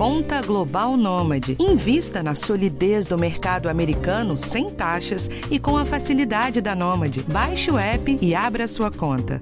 Conta 0.00 0.40
Global 0.40 0.96
Nômade. 0.96 1.58
Invista 1.60 2.22
na 2.22 2.34
solidez 2.34 3.04
do 3.04 3.18
mercado 3.18 3.68
americano 3.68 4.38
sem 4.38 4.70
taxas 4.70 5.28
e 5.50 5.58
com 5.58 5.76
a 5.76 5.84
facilidade 5.84 6.62
da 6.62 6.74
Nômade. 6.74 7.22
Baixe 7.24 7.70
o 7.70 7.78
app 7.78 8.18
e 8.18 8.34
abra 8.34 8.66
sua 8.66 8.90
conta. 8.90 9.38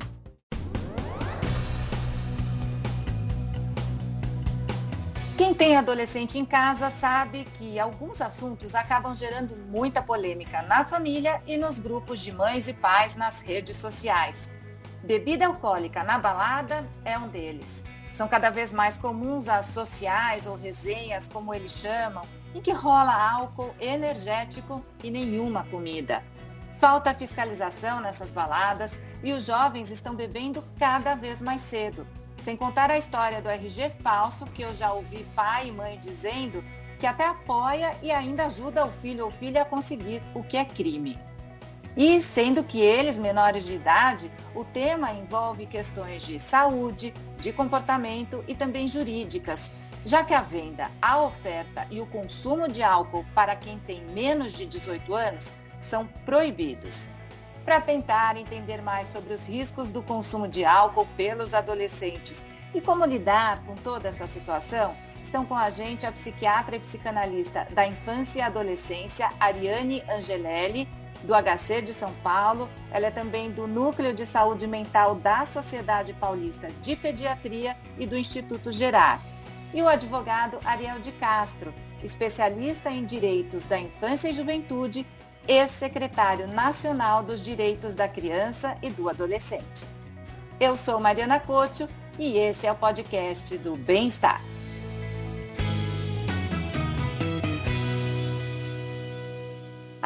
Quem 5.36 5.54
tem 5.54 5.76
adolescente 5.76 6.40
em 6.40 6.44
casa 6.44 6.90
sabe 6.90 7.46
que 7.56 7.78
alguns 7.78 8.20
assuntos 8.20 8.74
acabam 8.74 9.14
gerando 9.14 9.54
muita 9.70 10.02
polêmica 10.02 10.62
na 10.62 10.84
família 10.84 11.40
e 11.46 11.56
nos 11.56 11.78
grupos 11.78 12.18
de 12.18 12.32
mães 12.32 12.66
e 12.66 12.72
pais 12.72 13.14
nas 13.14 13.42
redes 13.42 13.76
sociais. 13.76 14.50
Bebida 15.04 15.46
alcoólica 15.46 16.02
na 16.02 16.18
balada 16.18 16.84
é 17.04 17.16
um 17.16 17.28
deles. 17.28 17.84
São 18.18 18.26
cada 18.26 18.50
vez 18.50 18.72
mais 18.72 18.98
comuns 18.98 19.48
as 19.48 19.66
sociais 19.66 20.44
ou 20.48 20.56
resenhas, 20.56 21.28
como 21.28 21.54
eles 21.54 21.70
chamam, 21.70 22.24
em 22.52 22.60
que 22.60 22.72
rola 22.72 23.14
álcool 23.14 23.72
energético 23.80 24.84
e 25.04 25.08
nenhuma 25.08 25.62
comida. 25.62 26.24
Falta 26.80 27.14
fiscalização 27.14 28.00
nessas 28.00 28.32
baladas 28.32 28.98
e 29.22 29.32
os 29.32 29.44
jovens 29.44 29.92
estão 29.92 30.16
bebendo 30.16 30.64
cada 30.80 31.14
vez 31.14 31.40
mais 31.40 31.60
cedo. 31.60 32.04
Sem 32.38 32.56
contar 32.56 32.90
a 32.90 32.98
história 32.98 33.40
do 33.40 33.48
RG 33.48 33.90
falso, 34.02 34.46
que 34.46 34.62
eu 34.62 34.74
já 34.74 34.92
ouvi 34.92 35.24
pai 35.36 35.68
e 35.68 35.70
mãe 35.70 35.96
dizendo 35.96 36.64
que 36.98 37.06
até 37.06 37.24
apoia 37.24 37.96
e 38.02 38.10
ainda 38.10 38.46
ajuda 38.46 38.84
o 38.84 38.90
filho 38.90 39.26
ou 39.26 39.30
filha 39.30 39.62
a 39.62 39.64
conseguir 39.64 40.20
o 40.34 40.42
que 40.42 40.56
é 40.56 40.64
crime. 40.64 41.16
E 41.98 42.22
sendo 42.22 42.62
que 42.62 42.80
eles, 42.80 43.18
menores 43.18 43.64
de 43.64 43.74
idade, 43.74 44.30
o 44.54 44.64
tema 44.64 45.12
envolve 45.12 45.66
questões 45.66 46.22
de 46.22 46.38
saúde, 46.38 47.12
de 47.40 47.52
comportamento 47.52 48.44
e 48.46 48.54
também 48.54 48.86
jurídicas, 48.86 49.68
já 50.04 50.22
que 50.22 50.32
a 50.32 50.40
venda, 50.40 50.88
a 51.02 51.20
oferta 51.20 51.88
e 51.90 52.00
o 52.00 52.06
consumo 52.06 52.68
de 52.68 52.84
álcool 52.84 53.26
para 53.34 53.56
quem 53.56 53.80
tem 53.80 54.04
menos 54.06 54.52
de 54.52 54.64
18 54.64 55.12
anos 55.12 55.56
são 55.80 56.06
proibidos. 56.24 57.10
Para 57.64 57.80
tentar 57.80 58.36
entender 58.36 58.80
mais 58.80 59.08
sobre 59.08 59.34
os 59.34 59.48
riscos 59.48 59.90
do 59.90 60.00
consumo 60.00 60.46
de 60.46 60.64
álcool 60.64 61.08
pelos 61.16 61.52
adolescentes 61.52 62.44
e 62.72 62.80
como 62.80 63.04
lidar 63.06 63.64
com 63.64 63.74
toda 63.74 64.06
essa 64.06 64.28
situação, 64.28 64.94
estão 65.20 65.44
com 65.44 65.56
a 65.56 65.68
gente 65.68 66.06
a 66.06 66.12
psiquiatra 66.12 66.76
e 66.76 66.80
psicanalista 66.80 67.66
da 67.72 67.84
infância 67.84 68.38
e 68.38 68.42
adolescência, 68.42 69.32
Ariane 69.40 70.00
Angelelli, 70.08 70.88
do 71.22 71.34
HC 71.34 71.82
de 71.82 71.94
São 71.94 72.12
Paulo. 72.22 72.68
Ela 72.90 73.06
é 73.06 73.10
também 73.10 73.50
do 73.50 73.66
Núcleo 73.66 74.12
de 74.12 74.24
Saúde 74.24 74.66
Mental 74.66 75.14
da 75.14 75.44
Sociedade 75.44 76.12
Paulista 76.12 76.68
de 76.82 76.96
Pediatria 76.96 77.76
e 77.98 78.06
do 78.06 78.16
Instituto 78.16 78.72
Gerar. 78.72 79.20
E 79.72 79.82
o 79.82 79.88
advogado 79.88 80.58
Ariel 80.64 80.98
de 80.98 81.12
Castro, 81.12 81.74
especialista 82.02 82.90
em 82.90 83.04
direitos 83.04 83.64
da 83.64 83.78
infância 83.78 84.28
e 84.28 84.34
juventude, 84.34 85.06
ex-secretário 85.46 86.46
nacional 86.46 87.22
dos 87.22 87.42
direitos 87.42 87.94
da 87.94 88.08
criança 88.08 88.76
e 88.82 88.90
do 88.90 89.08
adolescente. 89.08 89.86
Eu 90.60 90.76
sou 90.76 91.00
Mariana 91.00 91.40
Couto 91.40 91.88
e 92.18 92.36
esse 92.36 92.66
é 92.66 92.72
o 92.72 92.74
podcast 92.74 93.56
do 93.58 93.76
Bem-Estar. 93.76 94.42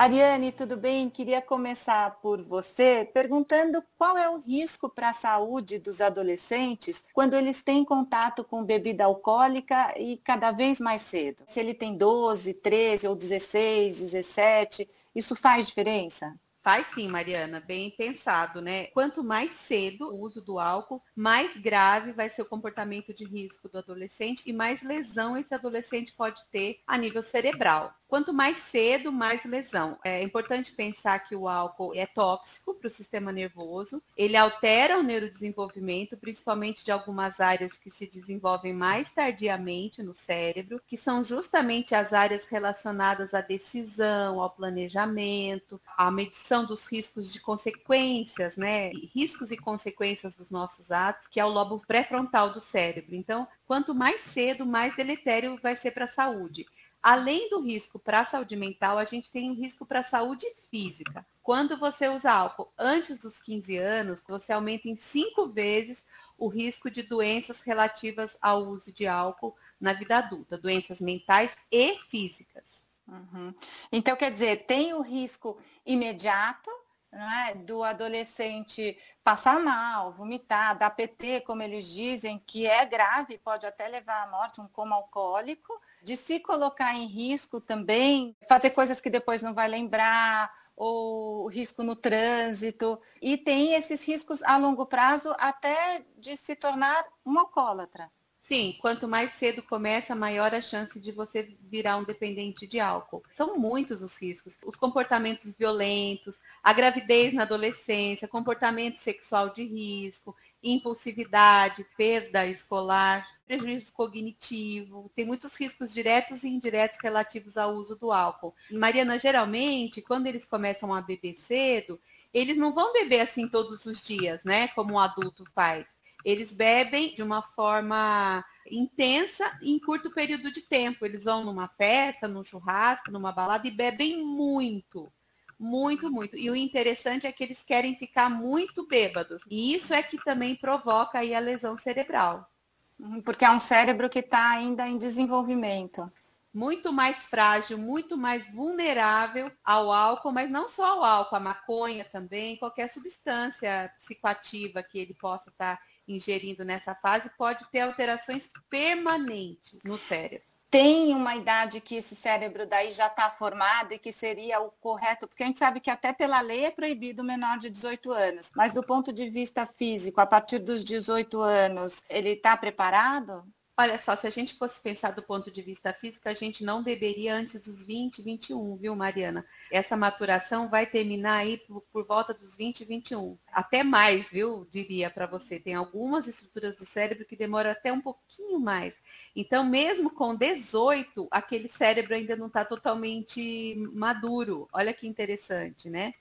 Ariane, 0.02 0.50
tudo 0.50 0.76
bem? 0.76 1.08
Queria 1.08 1.40
começar 1.40 2.18
por 2.20 2.42
você 2.42 3.08
perguntando 3.14 3.80
qual 3.96 4.18
é 4.18 4.28
o 4.28 4.40
risco 4.40 4.88
para 4.88 5.10
a 5.10 5.12
saúde 5.12 5.78
dos 5.78 6.00
adolescentes 6.00 7.06
quando 7.12 7.34
eles 7.34 7.62
têm 7.62 7.84
contato 7.84 8.42
com 8.42 8.64
bebida 8.64 9.04
alcoólica 9.04 9.96
e 9.96 10.16
cada 10.16 10.50
vez 10.50 10.80
mais 10.80 11.02
cedo. 11.02 11.44
Se 11.46 11.60
ele 11.60 11.72
tem 11.72 11.96
12, 11.96 12.54
13 12.54 13.06
ou 13.06 13.14
16, 13.14 14.00
17, 14.00 14.90
isso 15.14 15.36
faz 15.36 15.68
diferença? 15.68 16.36
Faz 16.62 16.86
sim, 16.86 17.08
Mariana, 17.08 17.58
bem 17.58 17.90
pensado, 17.90 18.62
né? 18.62 18.86
Quanto 18.88 19.24
mais 19.24 19.50
cedo 19.50 20.10
o 20.10 20.20
uso 20.20 20.40
do 20.40 20.60
álcool, 20.60 21.02
mais 21.14 21.56
grave 21.56 22.12
vai 22.12 22.30
ser 22.30 22.42
o 22.42 22.48
comportamento 22.48 23.12
de 23.12 23.24
risco 23.24 23.68
do 23.68 23.78
adolescente 23.78 24.48
e 24.48 24.52
mais 24.52 24.80
lesão 24.80 25.36
esse 25.36 25.52
adolescente 25.52 26.12
pode 26.12 26.40
ter 26.52 26.80
a 26.86 26.96
nível 26.96 27.20
cerebral. 27.20 27.92
Quanto 28.12 28.30
mais 28.30 28.58
cedo, 28.58 29.10
mais 29.10 29.42
lesão. 29.46 29.98
É 30.04 30.22
importante 30.22 30.70
pensar 30.72 31.18
que 31.20 31.34
o 31.34 31.48
álcool 31.48 31.94
é 31.94 32.04
tóxico 32.04 32.74
para 32.74 32.86
o 32.86 32.90
sistema 32.90 33.32
nervoso, 33.32 34.02
ele 34.14 34.36
altera 34.36 34.98
o 34.98 35.02
neurodesenvolvimento, 35.02 36.14
principalmente 36.18 36.84
de 36.84 36.92
algumas 36.92 37.40
áreas 37.40 37.78
que 37.78 37.88
se 37.90 38.06
desenvolvem 38.06 38.74
mais 38.74 39.10
tardiamente 39.10 40.02
no 40.02 40.12
cérebro, 40.12 40.78
que 40.86 40.98
são 40.98 41.24
justamente 41.24 41.94
as 41.94 42.12
áreas 42.12 42.44
relacionadas 42.44 43.32
à 43.32 43.40
decisão, 43.40 44.40
ao 44.40 44.50
planejamento, 44.50 45.80
à 45.96 46.10
medição 46.10 46.51
dos 46.60 46.86
riscos 46.86 47.32
de 47.32 47.40
consequências, 47.40 48.58
né? 48.58 48.90
Riscos 49.14 49.50
e 49.50 49.56
consequências 49.56 50.36
dos 50.36 50.50
nossos 50.50 50.92
atos, 50.92 51.26
que 51.26 51.40
é 51.40 51.44
o 51.44 51.48
lobo 51.48 51.82
pré-frontal 51.86 52.52
do 52.52 52.60
cérebro. 52.60 53.14
Então, 53.14 53.48
quanto 53.66 53.94
mais 53.94 54.20
cedo, 54.20 54.66
mais 54.66 54.94
deletério 54.94 55.58
vai 55.62 55.74
ser 55.74 55.92
para 55.92 56.04
a 56.04 56.08
saúde. 56.08 56.66
Além 57.02 57.48
do 57.48 57.60
risco 57.60 57.98
para 57.98 58.20
a 58.20 58.24
saúde 58.24 58.54
mental, 58.54 58.98
a 58.98 59.04
gente 59.04 59.32
tem 59.32 59.50
um 59.50 59.54
risco 59.54 59.86
para 59.86 60.00
a 60.00 60.04
saúde 60.04 60.46
física. 60.70 61.26
Quando 61.42 61.76
você 61.76 62.08
usa 62.08 62.30
álcool 62.30 62.70
antes 62.78 63.18
dos 63.18 63.42
15 63.42 63.76
anos, 63.78 64.22
você 64.28 64.52
aumenta 64.52 64.88
em 64.88 64.96
cinco 64.96 65.48
vezes 65.48 66.04
o 66.38 66.48
risco 66.48 66.90
de 66.90 67.02
doenças 67.02 67.62
relativas 67.62 68.36
ao 68.40 68.68
uso 68.68 68.92
de 68.92 69.06
álcool 69.06 69.56
na 69.80 69.92
vida 69.92 70.18
adulta, 70.18 70.58
doenças 70.58 71.00
mentais 71.00 71.56
e 71.72 71.96
físicas. 71.96 72.84
Uhum. 73.12 73.54
Então, 73.90 74.16
quer 74.16 74.30
dizer, 74.30 74.64
tem 74.64 74.94
o 74.94 75.02
risco 75.02 75.58
imediato 75.84 76.70
é, 77.12 77.54
do 77.54 77.84
adolescente 77.84 78.96
passar 79.22 79.60
mal, 79.60 80.12
vomitar, 80.12 80.76
dar 80.76 80.90
PT, 80.90 81.42
como 81.42 81.62
eles 81.62 81.86
dizem, 81.86 82.38
que 82.38 82.66
é 82.66 82.84
grave, 82.86 83.38
pode 83.38 83.66
até 83.66 83.86
levar 83.86 84.22
à 84.22 84.30
morte, 84.30 84.60
um 84.60 84.66
coma 84.66 84.96
alcoólico, 84.96 85.78
de 86.02 86.16
se 86.16 86.40
colocar 86.40 86.94
em 86.94 87.06
risco 87.06 87.60
também, 87.60 88.34
fazer 88.48 88.70
coisas 88.70 89.00
que 89.00 89.10
depois 89.10 89.42
não 89.42 89.52
vai 89.52 89.68
lembrar, 89.68 90.50
ou 90.74 91.46
risco 91.48 91.82
no 91.82 91.94
trânsito, 91.94 92.98
e 93.20 93.36
tem 93.36 93.74
esses 93.74 94.02
riscos 94.04 94.42
a 94.42 94.56
longo 94.56 94.86
prazo 94.86 95.34
até 95.38 96.04
de 96.16 96.36
se 96.36 96.56
tornar 96.56 97.04
um 97.24 97.38
alcoólatra. 97.38 98.10
Sim, 98.42 98.76
quanto 98.80 99.06
mais 99.06 99.34
cedo 99.34 99.62
começa, 99.62 100.16
maior 100.16 100.52
a 100.52 100.60
chance 100.60 100.98
de 100.98 101.12
você 101.12 101.56
virar 101.60 101.96
um 101.96 102.02
dependente 102.02 102.66
de 102.66 102.80
álcool. 102.80 103.22
São 103.30 103.56
muitos 103.56 104.02
os 104.02 104.20
riscos. 104.20 104.58
Os 104.66 104.74
comportamentos 104.74 105.56
violentos, 105.56 106.40
a 106.60 106.72
gravidez 106.72 107.32
na 107.32 107.42
adolescência, 107.42 108.26
comportamento 108.26 108.96
sexual 108.96 109.50
de 109.50 109.62
risco, 109.62 110.34
impulsividade, 110.60 111.86
perda 111.96 112.44
escolar, 112.44 113.24
prejuízo 113.46 113.92
cognitivo, 113.92 115.08
tem 115.14 115.24
muitos 115.24 115.54
riscos 115.54 115.94
diretos 115.94 116.42
e 116.42 116.48
indiretos 116.48 116.98
relativos 117.00 117.56
ao 117.56 117.72
uso 117.74 117.96
do 117.96 118.10
álcool. 118.10 118.56
Mariana, 118.68 119.20
geralmente, 119.20 120.02
quando 120.02 120.26
eles 120.26 120.44
começam 120.44 120.92
a 120.92 121.00
beber 121.00 121.36
cedo, 121.36 122.00
eles 122.34 122.58
não 122.58 122.72
vão 122.72 122.92
beber 122.92 123.20
assim 123.20 123.46
todos 123.48 123.86
os 123.86 124.02
dias, 124.02 124.42
né? 124.42 124.66
Como 124.68 124.94
um 124.94 124.98
adulto 124.98 125.44
faz. 125.54 125.86
Eles 126.24 126.52
bebem 126.52 127.14
de 127.14 127.22
uma 127.22 127.42
forma 127.42 128.44
intensa 128.70 129.58
em 129.62 129.78
curto 129.78 130.10
período 130.10 130.52
de 130.52 130.62
tempo. 130.62 131.04
Eles 131.04 131.24
vão 131.24 131.44
numa 131.44 131.68
festa, 131.68 132.28
num 132.28 132.44
churrasco, 132.44 133.10
numa 133.10 133.32
balada 133.32 133.66
e 133.66 133.70
bebem 133.70 134.24
muito. 134.24 135.12
Muito, 135.58 136.10
muito. 136.10 136.36
E 136.36 136.50
o 136.50 136.56
interessante 136.56 137.26
é 137.26 137.32
que 137.32 137.44
eles 137.44 137.62
querem 137.62 137.96
ficar 137.96 138.28
muito 138.28 138.86
bêbados. 138.86 139.42
E 139.48 139.74
isso 139.74 139.94
é 139.94 140.02
que 140.02 140.18
também 140.24 140.56
provoca 140.56 141.20
aí 141.20 141.34
a 141.34 141.40
lesão 141.40 141.76
cerebral. 141.76 142.50
Uhum, 142.98 143.20
porque 143.20 143.44
é 143.44 143.50
um 143.50 143.58
cérebro 143.58 144.10
que 144.10 144.20
está 144.20 144.50
ainda 144.50 144.88
em 144.88 144.96
desenvolvimento. 144.96 146.10
Muito 146.52 146.92
mais 146.92 147.16
frágil, 147.24 147.78
muito 147.78 148.16
mais 148.16 148.52
vulnerável 148.52 149.50
ao 149.64 149.92
álcool, 149.92 150.32
mas 150.32 150.50
não 150.50 150.68
só 150.68 150.84
ao 150.84 151.04
álcool, 151.04 151.36
a 151.36 151.40
maconha 151.40 152.04
também, 152.04 152.56
qualquer 152.56 152.88
substância 152.88 153.92
psicoativa 153.96 154.82
que 154.82 154.98
ele 154.98 155.14
possa 155.14 155.50
estar 155.50 155.76
tá 155.76 155.82
ingerindo 156.06 156.64
nessa 156.64 156.94
fase 156.94 157.30
pode 157.38 157.64
ter 157.70 157.80
alterações 157.80 158.50
permanentes 158.68 159.78
no 159.84 159.96
cérebro 159.96 160.52
tem 160.72 161.14
uma 161.14 161.36
idade 161.36 161.82
que 161.82 161.96
esse 161.96 162.16
cérebro 162.16 162.66
daí 162.66 162.92
já 162.92 163.06
está 163.06 163.28
formado 163.28 163.92
e 163.92 163.98
que 163.98 164.10
seria 164.10 164.58
o 164.58 164.70
correto, 164.70 165.28
porque 165.28 165.42
a 165.42 165.46
gente 165.46 165.58
sabe 165.58 165.80
que 165.80 165.90
até 165.90 166.14
pela 166.14 166.40
lei 166.40 166.64
é 166.64 166.70
proibido 166.70 167.22
menor 167.22 167.58
de 167.58 167.68
18 167.68 168.10
anos, 168.10 168.50
mas 168.56 168.72
do 168.72 168.82
ponto 168.82 169.12
de 169.12 169.28
vista 169.28 169.66
físico, 169.66 170.18
a 170.18 170.24
partir 170.24 170.58
dos 170.58 170.82
18 170.82 171.38
anos, 171.42 172.02
ele 172.08 172.30
está 172.30 172.56
preparado? 172.56 173.44
Olha 173.82 173.98
só, 173.98 174.14
se 174.14 174.28
a 174.28 174.30
gente 174.30 174.54
fosse 174.54 174.80
pensar 174.80 175.10
do 175.10 175.24
ponto 175.24 175.50
de 175.50 175.60
vista 175.60 175.92
físico, 175.92 176.28
a 176.28 176.34
gente 176.34 176.62
não 176.62 176.84
beberia 176.84 177.34
antes 177.34 177.60
dos 177.62 177.84
20, 177.84 178.22
21, 178.22 178.76
viu, 178.76 178.94
Mariana? 178.94 179.44
Essa 179.72 179.96
maturação 179.96 180.68
vai 180.68 180.86
terminar 180.86 181.38
aí 181.38 181.58
por, 181.58 181.80
por 181.92 182.06
volta 182.06 182.32
dos 182.32 182.56
20, 182.56 182.84
21. 182.84 183.36
Até 183.52 183.82
mais, 183.82 184.30
viu, 184.30 184.68
diria 184.70 185.10
para 185.10 185.26
você. 185.26 185.58
Tem 185.58 185.74
algumas 185.74 186.28
estruturas 186.28 186.76
do 186.76 186.84
cérebro 186.84 187.24
que 187.24 187.34
demoram 187.34 187.70
até 187.70 187.92
um 187.92 188.00
pouquinho 188.00 188.60
mais. 188.60 189.00
Então, 189.34 189.64
mesmo 189.64 190.10
com 190.10 190.32
18, 190.32 191.26
aquele 191.28 191.66
cérebro 191.66 192.14
ainda 192.14 192.36
não 192.36 192.46
está 192.46 192.64
totalmente 192.64 193.74
maduro. 193.92 194.68
Olha 194.72 194.94
que 194.94 195.08
interessante, 195.08 195.90
né? 195.90 196.14